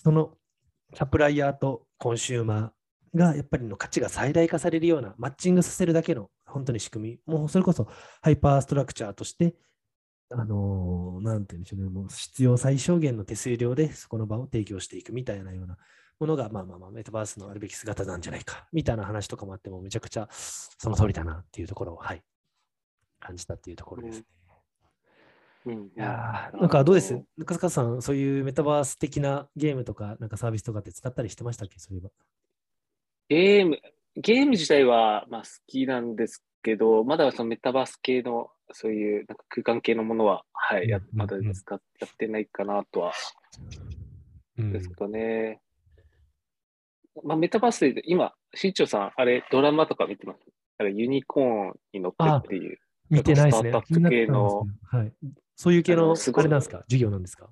[0.04, 0.36] その
[0.94, 7.88] サプライヤーとコンシューマーがやっぱりの価値が最大化されるようなマッチングさせるだけの本当に仕組み、もうそれこそ
[8.22, 9.54] ハイパーストラクチャーとして、
[10.30, 15.76] あのー、なんて言うんでしょうね、もう必要最小限の手数料でそこの場を提供していくみたいなような
[16.20, 22.22] ものが、まあまあまあ、メタバースのあるべき姿なんじゃないか、みたいな話とかもあっても、めちゃくちゃその通りだなっていうところを、はい、
[23.20, 24.24] 感じたっていうところですね。
[24.42, 24.43] うん、
[25.66, 27.22] いやなんかどうです？
[27.38, 31.78] 中塚さん、そういうメタバース的なゲームとか、なんかサービスとかって使ったりしてましたっけ？
[31.78, 32.10] そういえば。
[33.30, 33.78] ゲーム、
[34.16, 41.80] ゲーム自体はまあ好きなんですけど、まだそのメタバース系の、そういうなんか空間系のものは、はい、やまだ使っ
[42.18, 43.12] てないかなとは、
[44.58, 45.60] ですけどね。
[47.22, 50.40] まあ、メタバースで今、新庄さん、あれ、ドラマとか見てます？
[50.78, 52.78] あれ、ユニコーンに乗ってっていう。
[53.08, 53.70] 見てないですね。
[53.70, 54.66] スタートアップ系の。
[54.90, 55.12] はい。
[55.56, 56.78] そういう系の、あれなんですか？
[56.88, 57.50] 授業なんですか？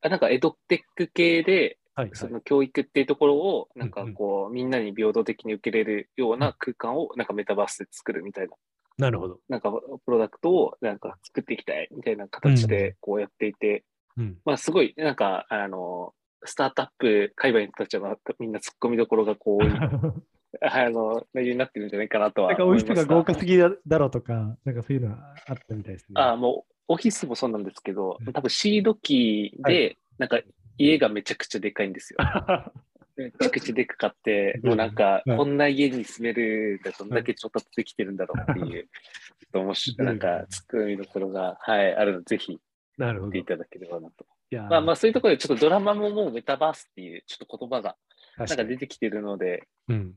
[0.00, 4.46] あなんかエドテック系で、はい、その教育っていうところを、なんかこう、うん。
[4.48, 8.56] うん、みんなに平等的に受けれるような空間を、なんかメタバースで作るみたいな。
[8.98, 9.38] なるほど。
[9.48, 9.70] なんか、
[10.04, 13.84] プロダクトを、なんか作っていきたいみたいな形で、こうやっていて、
[14.16, 16.14] うん、まあ、すごい、なんか、あの、
[16.44, 19.64] スタートアップ界隈の人たちはみんな突っ込みどころがこう、
[20.60, 26.14] あの、内容になってるんじゃないかなとはなんか、お人が豪華すぎだろうとか、なんかそういうのはあったみたいですね。
[26.14, 30.40] ああ、もう、オフィスもそうなんですけど、多分シード機で、なんか
[30.78, 32.18] 家がめちゃくちゃでかいんですよ。
[33.16, 38.88] めちゃくちゃでかかって、もうなんか、こんな家に住めるどんだけ調達できてるんだろうっていう
[39.52, 42.58] と面白い、なんか、ツッコミどころが、はい、あるので、ぜひ、
[42.96, 43.26] なるほど。
[43.26, 44.26] 見ていただければなと。
[44.68, 47.96] まあまあ、そういうところで、ちょっとドラマももうメタバースっていう、ちょっと言葉が、
[48.36, 50.14] なんか出てきてるので、うん。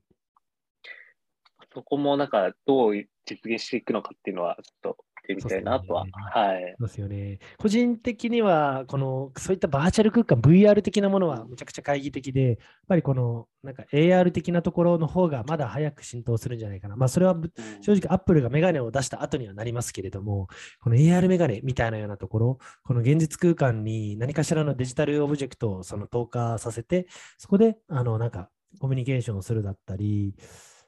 [1.75, 2.95] そこもなんか、どう
[3.25, 6.75] 実現していくのかっていうのは、ちょっと見てみたいなとは、はい。
[6.79, 7.39] そうですよね。
[7.57, 12.57] 個人的には、この、そういったバーチャル空間、VR 的なものはめちゃくちゃ懐疑的で、やっ
[12.87, 16.95] ぱりこの、なんか AR 的なところの方がまだ早く浸透するんじゃないかな。
[16.95, 17.51] まあ、それはぶ
[17.81, 20.47] 正直、アップルがメガネを出した後にはなりますけれども、
[20.79, 27.07] この AR メガネみたいなようなところ、この現実空間に何かしらのデジタルオブジェクトをその投下させて、
[27.37, 28.49] そこで、あの、なんか、
[28.79, 30.35] コミュニケーションをするだったり、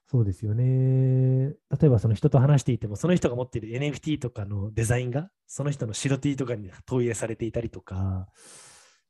[0.09, 1.49] そうですよね。
[1.49, 8.27] 例えばその人と話していても、その人が持っている NFT とかのデザインが、その人の白 T とかに投影されていたりとか、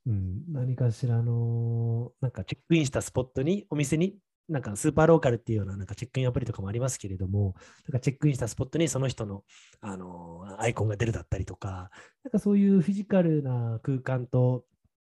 [0.06, 4.16] うん、何かしらの、なんかチェックインしたスポットに、お店に、
[4.48, 7.54] なんかスーパーローカルっていうようななんかチェックインアプリとかもありますけれども、
[7.86, 9.44] なんかチェックインしたスポットにその人の、
[9.80, 11.90] あのアイコンが出るだったりとか、
[12.24, 14.64] なんかそういうフィジカルな空間と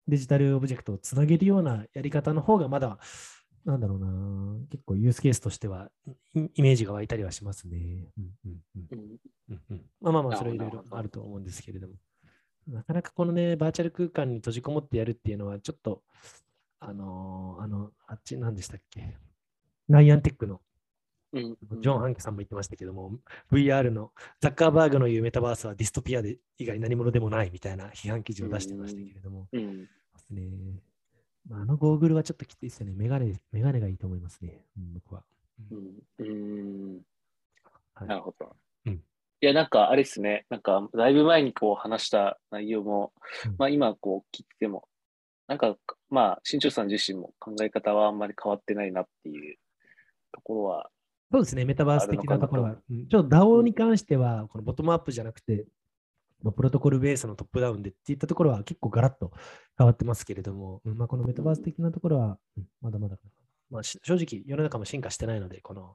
[0.07, 2.99] デジタルオブジェクトをつなげるようなやり方の方がまだ
[3.65, 4.07] なんだろうな、
[4.71, 5.91] 結構ユースケースとしては
[6.35, 8.09] イイメージが湧いたりはしますね。
[8.17, 8.87] うんうんうん。
[8.91, 9.19] うん。
[9.51, 9.91] うんうん。
[10.01, 11.95] まあまあまあ、なそれいろいろあると思うんですけれども。
[12.69, 16.03] なかなかこのね、バーチャル空間に閉じこもってやるっていうのは、ちょっと、
[16.79, 19.17] あのーあの、あっち何でしたっけ？
[19.89, 20.61] ナイアンテックの
[21.33, 23.19] うんジョン・ハンクさんも言ってましたけども、
[23.53, 29.83] VR のザッカーバーグの言うメタバースはディストピアで以外何者でもないみたいな批判記事を出してましたけれども、うん。
[29.83, 29.89] で
[30.19, 30.43] すね。
[31.51, 32.93] まあ、あのゴーグルはちょっときついですよね。
[32.97, 34.63] メガネ、メガネがいいと思いますね。
[34.79, 35.25] うん、僕は。
[35.71, 35.79] うん
[36.19, 37.01] うん
[37.95, 38.57] はいなるほど。
[38.87, 39.03] うん
[39.43, 43.13] いや、なんかあれですね、なんかだいぶ前にこう話した内容も、
[43.47, 44.87] うんまあ今こう聞いても、
[45.49, 45.77] なんか
[46.09, 49.57] まあ、新庄さん自身も考え方はあんまり変わってないなっていう
[50.33, 50.91] ところは、
[51.33, 52.77] そうですね、メタバース的なところあは。
[52.91, 55.67] うんちょっと DAO に関しては、このボトムアップじゃなくて、
[56.43, 59.33] まあプロトコルベースのトップダウンでっていったところは結構ガラッと
[59.77, 63.17] 変わってますけれども、うんまあ、このメタバース的なところは、うんまだまだ、
[63.71, 65.95] まあ、し正直世の中も進化してないので、この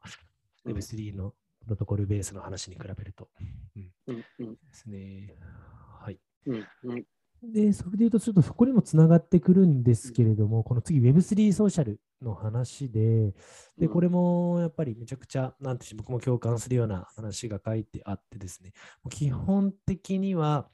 [0.65, 1.33] うん Web3 の
[1.63, 3.29] プロトコルベースの話に比べると。
[3.75, 5.35] うんうんうんですね。
[5.99, 6.19] はい。
[6.45, 7.05] うんうん
[7.43, 13.31] で、それで言うと、ちょっとそこにもつながってくるんですけれども、この次 Web3 ソーシャルの話で、
[13.77, 13.89] で、うん。
[13.89, 18.71] これもやっぱりめちゃくちゃ、なんていう僕も共感するような話が書いてあってですね、
[19.09, 20.69] 基本的には、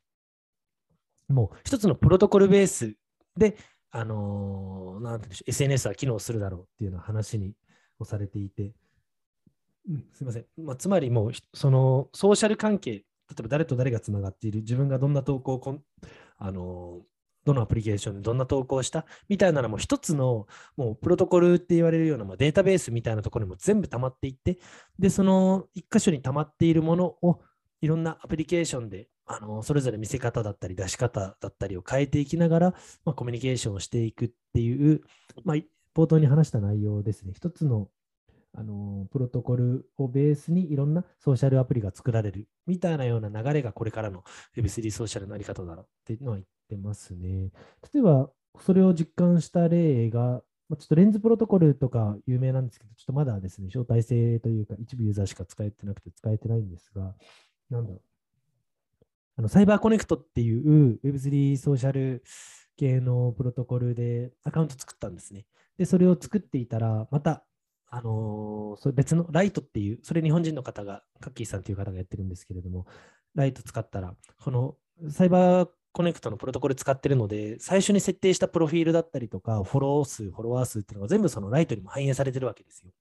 [1.27, 2.95] もう一つのプロトコルベース
[3.37, 3.57] で、
[3.91, 7.53] あのーなんていうんでしょう、SNS は機能するだろうっていうような話に
[7.99, 8.73] をされていて、
[9.89, 10.45] うん、すみません。
[10.57, 13.03] まあ、つまりもうひ、そのソーシャル関係、例
[13.39, 15.83] えば誰と誰がつながっている、自分がどんな投稿をこん、
[16.43, 17.01] あの
[17.45, 24.59] どのアプリケーションでどんな投稿したみたいなのも一つのもうプロトコルって言われるようなまデータベースみたいなところにも全部溜まっていって、
[24.99, 27.39] で、その一箇所に溜まっているものを
[27.81, 32.73] いろんなアプリケーションであのそれぞれ見せ方だったり出し方だったりを変えていきながら、
[33.05, 35.01] まあ、コミュニケーションをしていくっていう、
[35.43, 35.57] まあ、
[35.95, 37.33] 冒頭に話した内容ですね。
[37.35, 37.87] 一つの
[38.53, 44.23] あのプロトコルをベースにいろんなソーシャルアプリが作られるみたいなような流れがこれからの
[44.57, 47.49] Web3 ソーシャルのあり方だろうっていうのは言ってますね。
[47.93, 48.29] 例えば、
[48.59, 57.15] それを実感した例が、まあちょっとレンズプロトコルとか有名なんですけど、ちょっとまだですね、招待制というか、一部ユーザーしか使えてなくて使えてないんですが、
[57.69, 58.01] なんだろう。
[59.37, 62.23] あのサイバーコネクトっていう Web3 ソーシャル
[62.77, 65.45] 系のプロトコルでアカウント作ったんですね。
[65.77, 67.45] で、それを作っていたら、また、
[67.93, 72.87] あのそれ別のライトっていう、それ日本人の方が、カッキーさんという方がやってるんですけれども、
[73.35, 74.75] ライト使ったら、この
[75.09, 82.91] サイバーコネクトのプロトコル使ってるので、最初に設定したプロフィールだったりとか、フォロー数、フォロワー数っていうのが全部そのライトにも反映されてるわけですよ。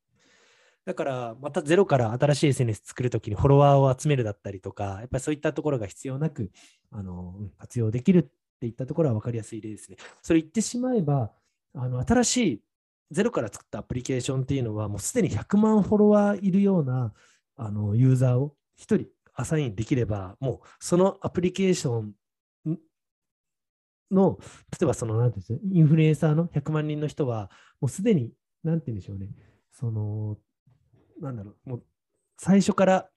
[0.85, 6.51] だから、またゼロから新しい SNS 作るときにフォロワーを集めるだったりとか、やっぱりそういったところが必要なく、
[6.91, 9.99] あの活用できるっていったところは分かりやすい例ですね。
[10.21, 11.31] それ言ってしまえば、
[11.75, 12.63] あの新しい
[13.11, 17.13] ゼロから作ったアプリケーションっていうのは、もうすでに100万フォロワーいるような
[17.57, 22.15] あのユーザーを1人アサインできれば、もうそのアプリケーション
[24.11, 24.39] の、
[24.73, 27.51] 例えばその、なんていうんですインフルエンサーの100万人の人は、
[27.81, 28.33] もうすでに、
[28.63, 29.29] なんて言うんでしょうね、
[29.73, 30.37] その、
[31.21, 31.83] なんだろう、もう
[32.39, 33.11] 最初から、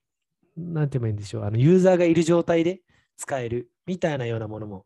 [0.55, 2.81] なんて言えばいいんでしょう、あのユーザーがいる状態で
[3.17, 4.85] 使えるみたいなようなものも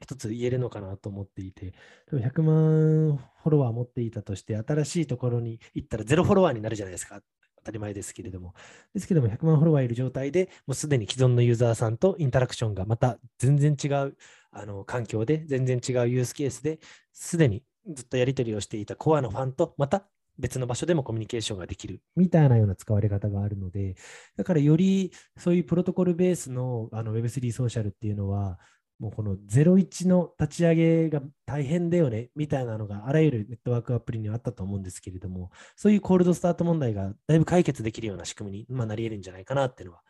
[0.00, 1.74] 一つ言えるのかなと思っていて、
[2.12, 7.20] 100万フォロワー持っていたとして、新しいところに行ったらゼロフォロワーになるじゃないですか。
[7.56, 8.54] 当たり前ですけれども。
[8.94, 14.16] ですけども、100万フォロワーいる状態でもうすでに既存のユーザーさんとインタラクションがまた全然違う
[14.52, 16.78] あの環境で、全然違うユースケースで、
[17.12, 20.04] すでにずっとやり取りをしていたコアのファンとまた
[20.38, 23.96] 別の場所でもコミュニケーションができるみたいなような使われ方があるので、
[24.36, 28.58] だからよりそういうプロトコルベースのあの Web3 ソーシャルっていうのは、
[28.98, 40.02] もうこの01の立ち上げが大変だよねみたいなのがあらゆるネットワークアプリにはあったと思うんですけれども、そういうコールドスタート問題がだいぶ解決できるような仕組みに、まあ、なり得るんじゃないかなっていうのは、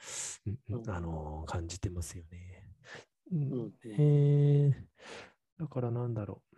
[0.70, 2.64] うんあの感じてますよね。
[3.32, 6.56] うん、えー、だからなんだろう。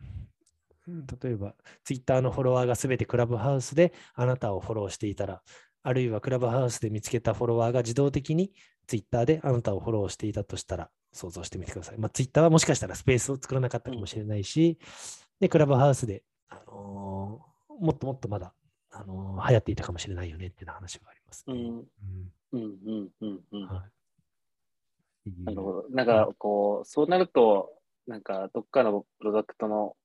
[1.22, 1.54] 例えば、
[1.84, 5.42] ツイッターのフォロワーがすべてクラブハウスであなたをフォローしていたら、
[5.82, 8.52] あるいはクラブハウスで見つけたフォロワーが自動的に
[8.86, 11.98] ツイッターであなたをフォローしていたとしたら、想像してみてください。
[11.98, 14.78] まあ、ツイッターはもしかしたらスペースを作らなかったかもしれないし、
[15.40, 18.54] で、クラブハウスで、あのー、もっともっとまだ、
[18.90, 21.54] あのー、流行っていたかもしれないよねっていう話があります、ね。
[21.54, 21.84] うん。
[22.52, 23.66] うんうんうんうん。
[23.66, 23.90] はい。
[25.44, 25.86] なるほど。
[25.90, 27.72] なんか、こう、そうなると、
[28.06, 29.96] なんか、どっかのプロダクトの、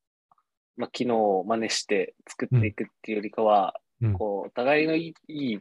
[0.76, 5.60] まあ、機能を真似して作っていくっていうよりかは、うん、こう、お互いのいいいい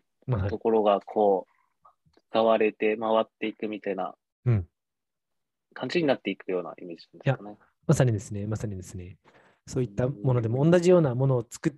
[0.49, 4.15] ところが、こう、使われて回っていくみたいな、
[5.73, 7.57] 感じになっていくようなイメージですかね。
[7.87, 9.19] まさにですね、まさにですね。
[9.67, 11.73] そういったものでも同じようなものを作っ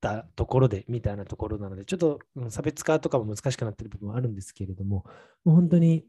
[0.00, 5.04] たところでみたいなところなので、ちょっと差別化とかも難しくなっている部分はあるんですけれども、
[5.44, 6.04] もう本当に、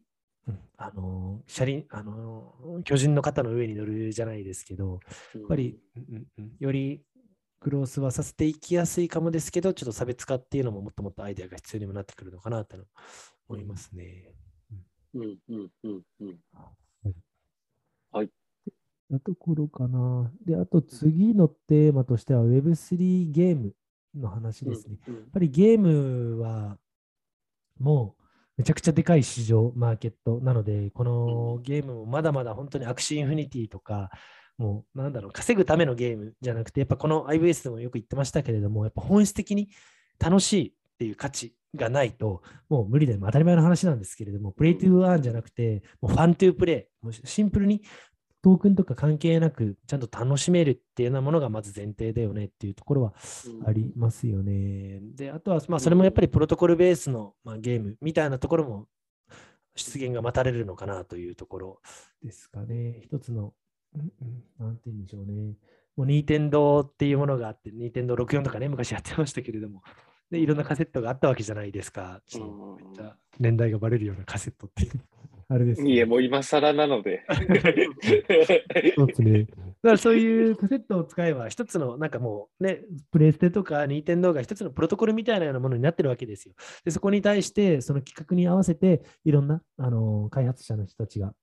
[0.47, 4.99] うん、あの車輪あの巨人の肩の上に乗るじゃないですけど、
[5.35, 7.01] やっぱり、うんうん、より
[7.59, 12.77] クロースはさせていきやすいかもですけど、ちょっと差別化っていうのももっともっとアイデアが必要にもなってくるのかなと
[13.49, 14.33] 思いますね。
[15.13, 16.39] うんうんうんうん。
[19.09, 19.13] はい。
[19.13, 20.31] なところかな。
[20.45, 23.73] で、あと次のテーマとしては Web3 ゲーム
[24.15, 24.97] の話ですね。
[25.07, 26.77] やっぱりゲームは
[27.79, 28.23] もう
[28.57, 34.09] めちゃくちゃでかい市場、マーケットなので、このゲームもまだまだ本当に Axie Infinity とか、
[34.57, 39.69] もうなんだろう、稼ぐためのゲームじゃなくて、やっぱこの IBS でもよく言ってましたけれども、やっぱ本質的に
[40.19, 47.83] 楽しいっていう価値がないと、もう無理で、当たり前の話なんですけれども、 Play to Earn じゃなくて、もう Fun to Play、もうシンプルに
[48.47, 53.13] トークンとか関係なく、ちゃんと楽しめるっていうようなものがまず前提だよねっていうところは
[53.65, 55.01] ありますよね。
[55.01, 58.87] で、あとは、まあ、それもやっぱりプロトコルベースの、まあ、ゲームみたいなところも
[59.75, 61.81] 出現が待たれるのかなというところ
[62.23, 63.01] ですかね。
[63.03, 63.53] 一つの、
[64.59, 65.57] なんて言うんでしょうね。
[65.97, 69.83] もう、ニーテンドーっていうものがあって、ニーテンドー64とかね、昔やってましたけれども、
[70.31, 72.21] でいろんなカセットがあったわけじゃないですか。
[72.27, 73.03] ちょっと
[73.39, 75.01] 年代がバレるようなカセットっていう。
[75.49, 75.91] あれです、ね。
[75.91, 77.23] いえ、もう今更なので。
[78.95, 79.43] そうですね。
[79.45, 82.81] だからそういうカセットを使えば、一つの、なんかもうね、
[83.11, 86.55] プレイステとかニーテンドーが一つのプロトコルみたいなようなものになってるわけですよ。
[86.83, 91.33] で、そこに対して、その企画に合わせて、いろんな、あの開発者の人たちが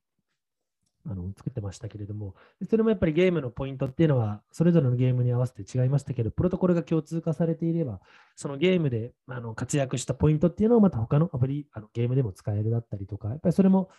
[1.07, 2.35] あの作ってましたけれども、
[2.69, 8.01] それもやっぱりゲームのポイントっていうのは、それぞれのゲームに合わせて違いましたけど、プロトコルが共通化されていれば、
[8.37, 13.91] そのゲームであの活躍したポイントっていうのをまた他のアプリ、あのゲームでも使えるだったりとか、やっぱりそれも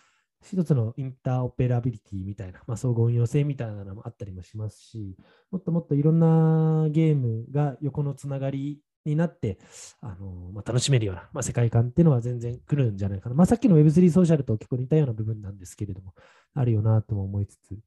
[0.42, 5.16] 一つのインターオペラビリティみたいな、まあ、総合運用性みたいなのもあったりもしますし、
[5.50, 9.58] もっともっといろんなゲームが横のつながりになって、
[10.00, 13.34] あのまあ、楽しめるような、まあ、世界観っていうのは全然来るんじゃないかな。
[13.34, 16.14] まあ、さっきの Web3 ソーシャルと結構似たような部分なんですけれども、
[16.54, 17.78] あるよなとも思いつつ、ど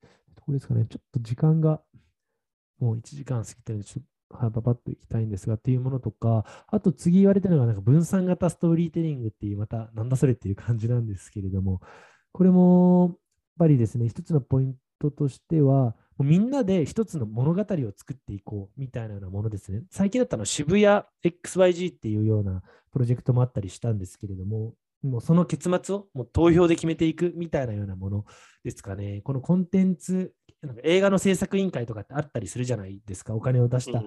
[0.46, 1.82] こですかね、ちょっと時間が
[2.80, 11.82] もう1時間過ぎてるので、ちょっとはばばっといきたいんですがっていうものとか、あと次言われてるのがなんか分散型ストーリーテリングっていう、またなんだそれっていう感じなんですけれども、
[12.32, 13.18] これもやっ
[13.60, 17.66] ぱりですね、一つのポイントとしては、みんなで一つの物語を
[17.96, 19.84] 作っていこうみたいなようなものですね。
[19.90, 22.62] 最近だったの渋谷 XYG っていうような
[22.92, 28.26] プロジェクトもあったりしたんですけれども、もうその結末をもう投票で決めていくみたいなようなもの
[28.64, 29.22] ですかね。
[29.24, 33.34] このコンテンツ、なんか映画の制作委員会とかってあったりするじゃないですか。
[33.34, 34.04] お金を出した、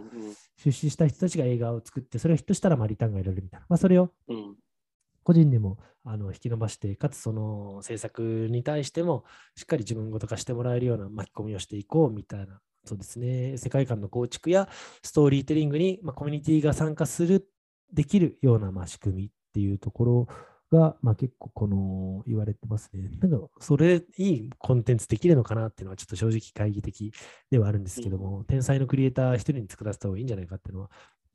[0.63, 3.67] 出資した人たちが映画を作って、それをヒットしたらまあリターンが得られるみたいな。
[3.71, 4.13] まあ、それを
[5.23, 9.25] 個人でもあの引き伸ばして、かつその制作に対しても
[9.57, 14.69] しっかり自分ごと化してもらえるような巻き込みをしていこうみたいな、そうですね、世界観の構築や
[15.03, 17.49] ストーリーテリングに、まあ、コミュニティが参加する、
[17.93, 20.29] できるようなまあ仕組みっていうところ
[20.73, 23.11] が、まあ、結構この言われてますね。
[23.21, 27.13] なんかそれいいコンテンツできるのかなっていうのはちょっと正直懐疑的
[27.51, 30.91] ではあるんですけども、うん、天才のクリエイター一人に作らせた方がいいんじゃないかっていうのは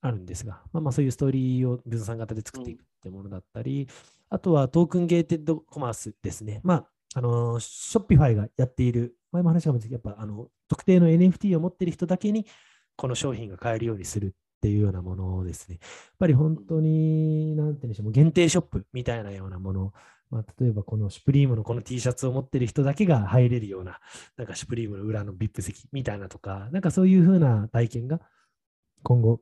[0.07, 3.87] あるんですが、まあ、まあそういうストーリーを分散型で作っていくってものだったり、うん、
[4.29, 6.61] あとは Token Gated Commerce ですね。
[6.63, 12.45] まあ、あの、 Shopify がやっている、前も話したんですけど、やっぱあの特定の NFT を持っている人だけに
[12.95, 15.79] この商品が買えるようにするっていうようなものですね。
[15.81, 19.93] やっぱり本当に、なんていうんでしょう、限定ショップみたいなようなもの、
[20.29, 23.99] まあ、例えばこの Supreme のこの T シャツを持ってる人だけが入れるような、
[24.35, 28.19] なんか Supreme の裏の VIP 席みたいなとか、なんかそういうふうな体験が
[29.03, 29.39] 今後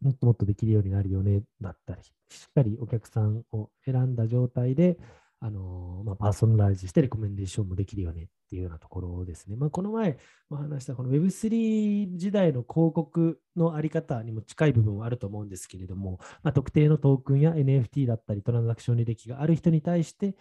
[0.00, 4.98] もっともっとできるようになるよねだったり、しっかりお客さんを選んだ状態で、
[5.40, 9.56] あのまあ、パーソナライズしてレコメンデーションもできるよねっていうようなところですね。
[9.56, 10.18] まあ、この前
[10.48, 20.36] お話したこの Web3 時代の広告のあり方にも近い部分はあると思うんですけれども、まあ、特定のトークンや NFT だったりトランザクション履歴がある人に対して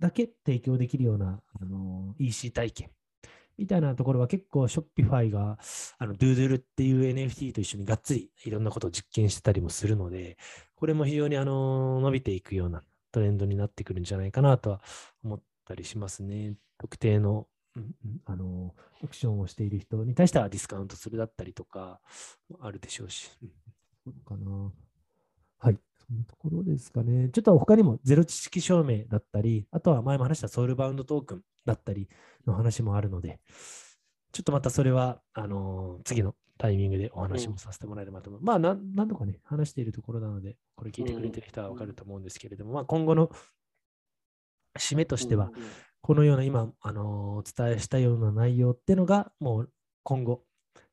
[0.00, 2.90] だけ提供できるようなあの EC 体験
[3.58, 5.58] みたいなところは結構 Shopify が
[5.98, 10.36] あの Doodle っていう NFT と一緒にがっつりいろんなことを実験してたりもするので、
[10.74, 12.82] これも非常にあの伸びていくような
[13.12, 14.80] トレンドになってくるんじゃないかなとは
[15.22, 16.54] 思ったりしますね。
[16.78, 17.46] 特定の
[18.24, 22.00] あのオプションをしている人に対してはディスカウントするだったりとか
[22.60, 23.30] あるでしょうし。
[24.04, 24.72] そうかな。
[25.58, 25.78] はい。
[26.06, 27.30] そんなところですかね。
[27.30, 32.08] ちょっと他にもゼロ知識証明だったり、あとは前も話したソウルバウンドトークンだったり
[32.46, 33.40] の話もあるので、
[34.32, 38.40] ちょっとまたそれは、あのー、次のタイミングでお話もさせてもらえればと思う。
[38.40, 43.30] うん、まあな、何度かね、話しているところなので、これ聞いてくれてる人はわかると思うんですけれども、うん、まあ、今後の
[44.78, 45.50] 締めとしては、
[46.00, 49.70] このような今、あのー、お伝えしたような内容っていうのが、もう
[50.02, 50.42] 今後、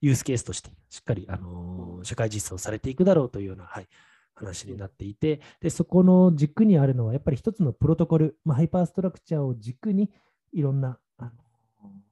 [0.01, 3.87] ユースケースとして、しっかり、あのー、社会実装されていくだろうというような、はい、
[4.35, 10.09] 話になっていて、でそこの軸にあるのは、やっぱり一つのプロトコル、まあ、ハイパーストラクチャーを軸に、
[10.53, 11.31] いろんな、あの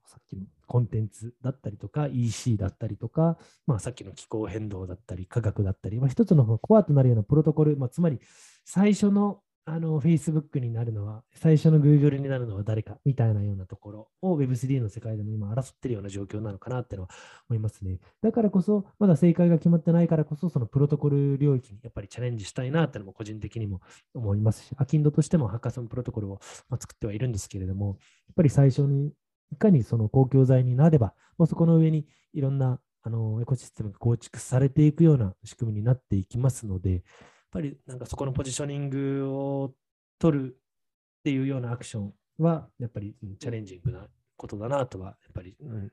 [0.06, 8.20] さっきのコンテンツだったりとか、EC だったりとか、まあ、さっきの気候変動だったり、科学だったり、まあ、一つのコアとなるようなプロトコル、まあ、つまり
[8.64, 9.40] 最初の
[9.72, 17.08] あの Facebook になるのは、最初の Google になるのは誰かみたいなようなところを Web3 の世界でも今争ってるような状況なのかなってのは
[17.48, 18.00] 思いますね。
[18.20, 23.80] だからこそ、まだ正解が決まってないからこそ、そのプロトコル領域にやっぱりチャレンジしたいなってのも個人的にも
[24.12, 26.40] 思いますし、アキンドとしてもハッカソンプロトコルを
[26.70, 27.96] 作ってはいるんですけれども、やっ
[28.34, 29.12] ぱり最初に
[29.52, 37.04] いかにその公共財になれば、もうそこの上にいろんなあのエコシステムが構築されていくような仕組みになっていきますので、
[37.50, 39.74] ぱりなんかそこのポジショニングを
[40.18, 45.90] 取るっていうようなアクションは、やっぱり、うん、チャレンジングなことだなとは、やっぱり、うん、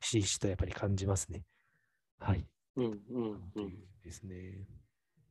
[0.00, 1.44] ひしひしとやっぱり感じますね。
[2.18, 2.46] はい。
[2.76, 3.84] うんうんうん。
[4.02, 4.66] ですね。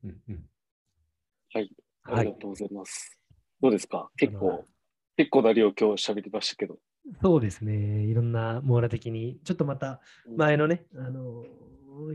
[0.04, 0.44] うんうん。
[1.52, 1.70] はい。
[2.04, 3.18] ありがとうございます。
[3.30, 4.10] はい、どうですか？
[4.16, 4.64] 結構、
[5.16, 6.78] 結構な量今日喋りましたけど。
[7.22, 8.04] そうですね。
[8.04, 10.00] いろんな網羅的に、ちょっとまた
[10.36, 11.44] 前のね、うん、あの、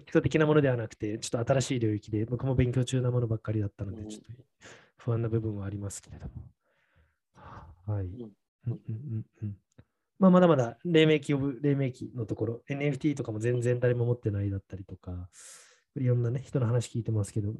[0.05, 4.43] 基礎的なものではなくて、ちょっと新しい領域で、僕も勉強中なものばっかりだったので、ちょっと
[4.97, 6.31] 不安な部分はありますけれども。
[7.87, 8.05] はい。
[8.05, 8.31] うん
[8.67, 9.57] うんうん
[10.17, 15.29] まあ、まだまだ黎明期黎明期のところ、NFT とかも全然誰も持ってないだったりとか、
[15.97, 17.53] いろんなね、人の話聞いてますけど、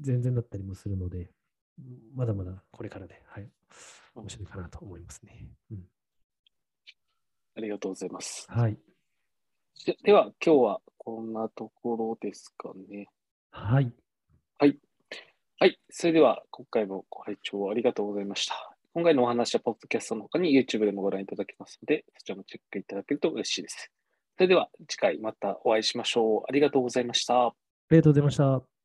[0.00, 1.30] 全然だったりもするので、
[2.14, 3.48] まだまだこれからで、はい、
[4.14, 5.50] 面白いかなと思いますね。
[5.70, 5.84] うん、
[7.56, 8.46] ありがとうございます。
[8.48, 8.78] はい。
[9.84, 13.08] ででは、今日はこんなところですかね。
[13.50, 13.92] はい。
[14.58, 14.78] はい。
[15.58, 15.78] はい。
[15.90, 18.54] それでは、今回もご拝聴ありがとうございました。
[18.92, 23.90] 今回のお話は、ポッドキャストの他に YouTube でもご覧いただけますので、そちらもチェックいただけると嬉しいです。
[24.36, 26.42] それでは、次回またお会いしましょう。
[26.48, 27.46] ありがとうございました。
[27.46, 27.54] あ
[27.90, 28.79] りがとうございました。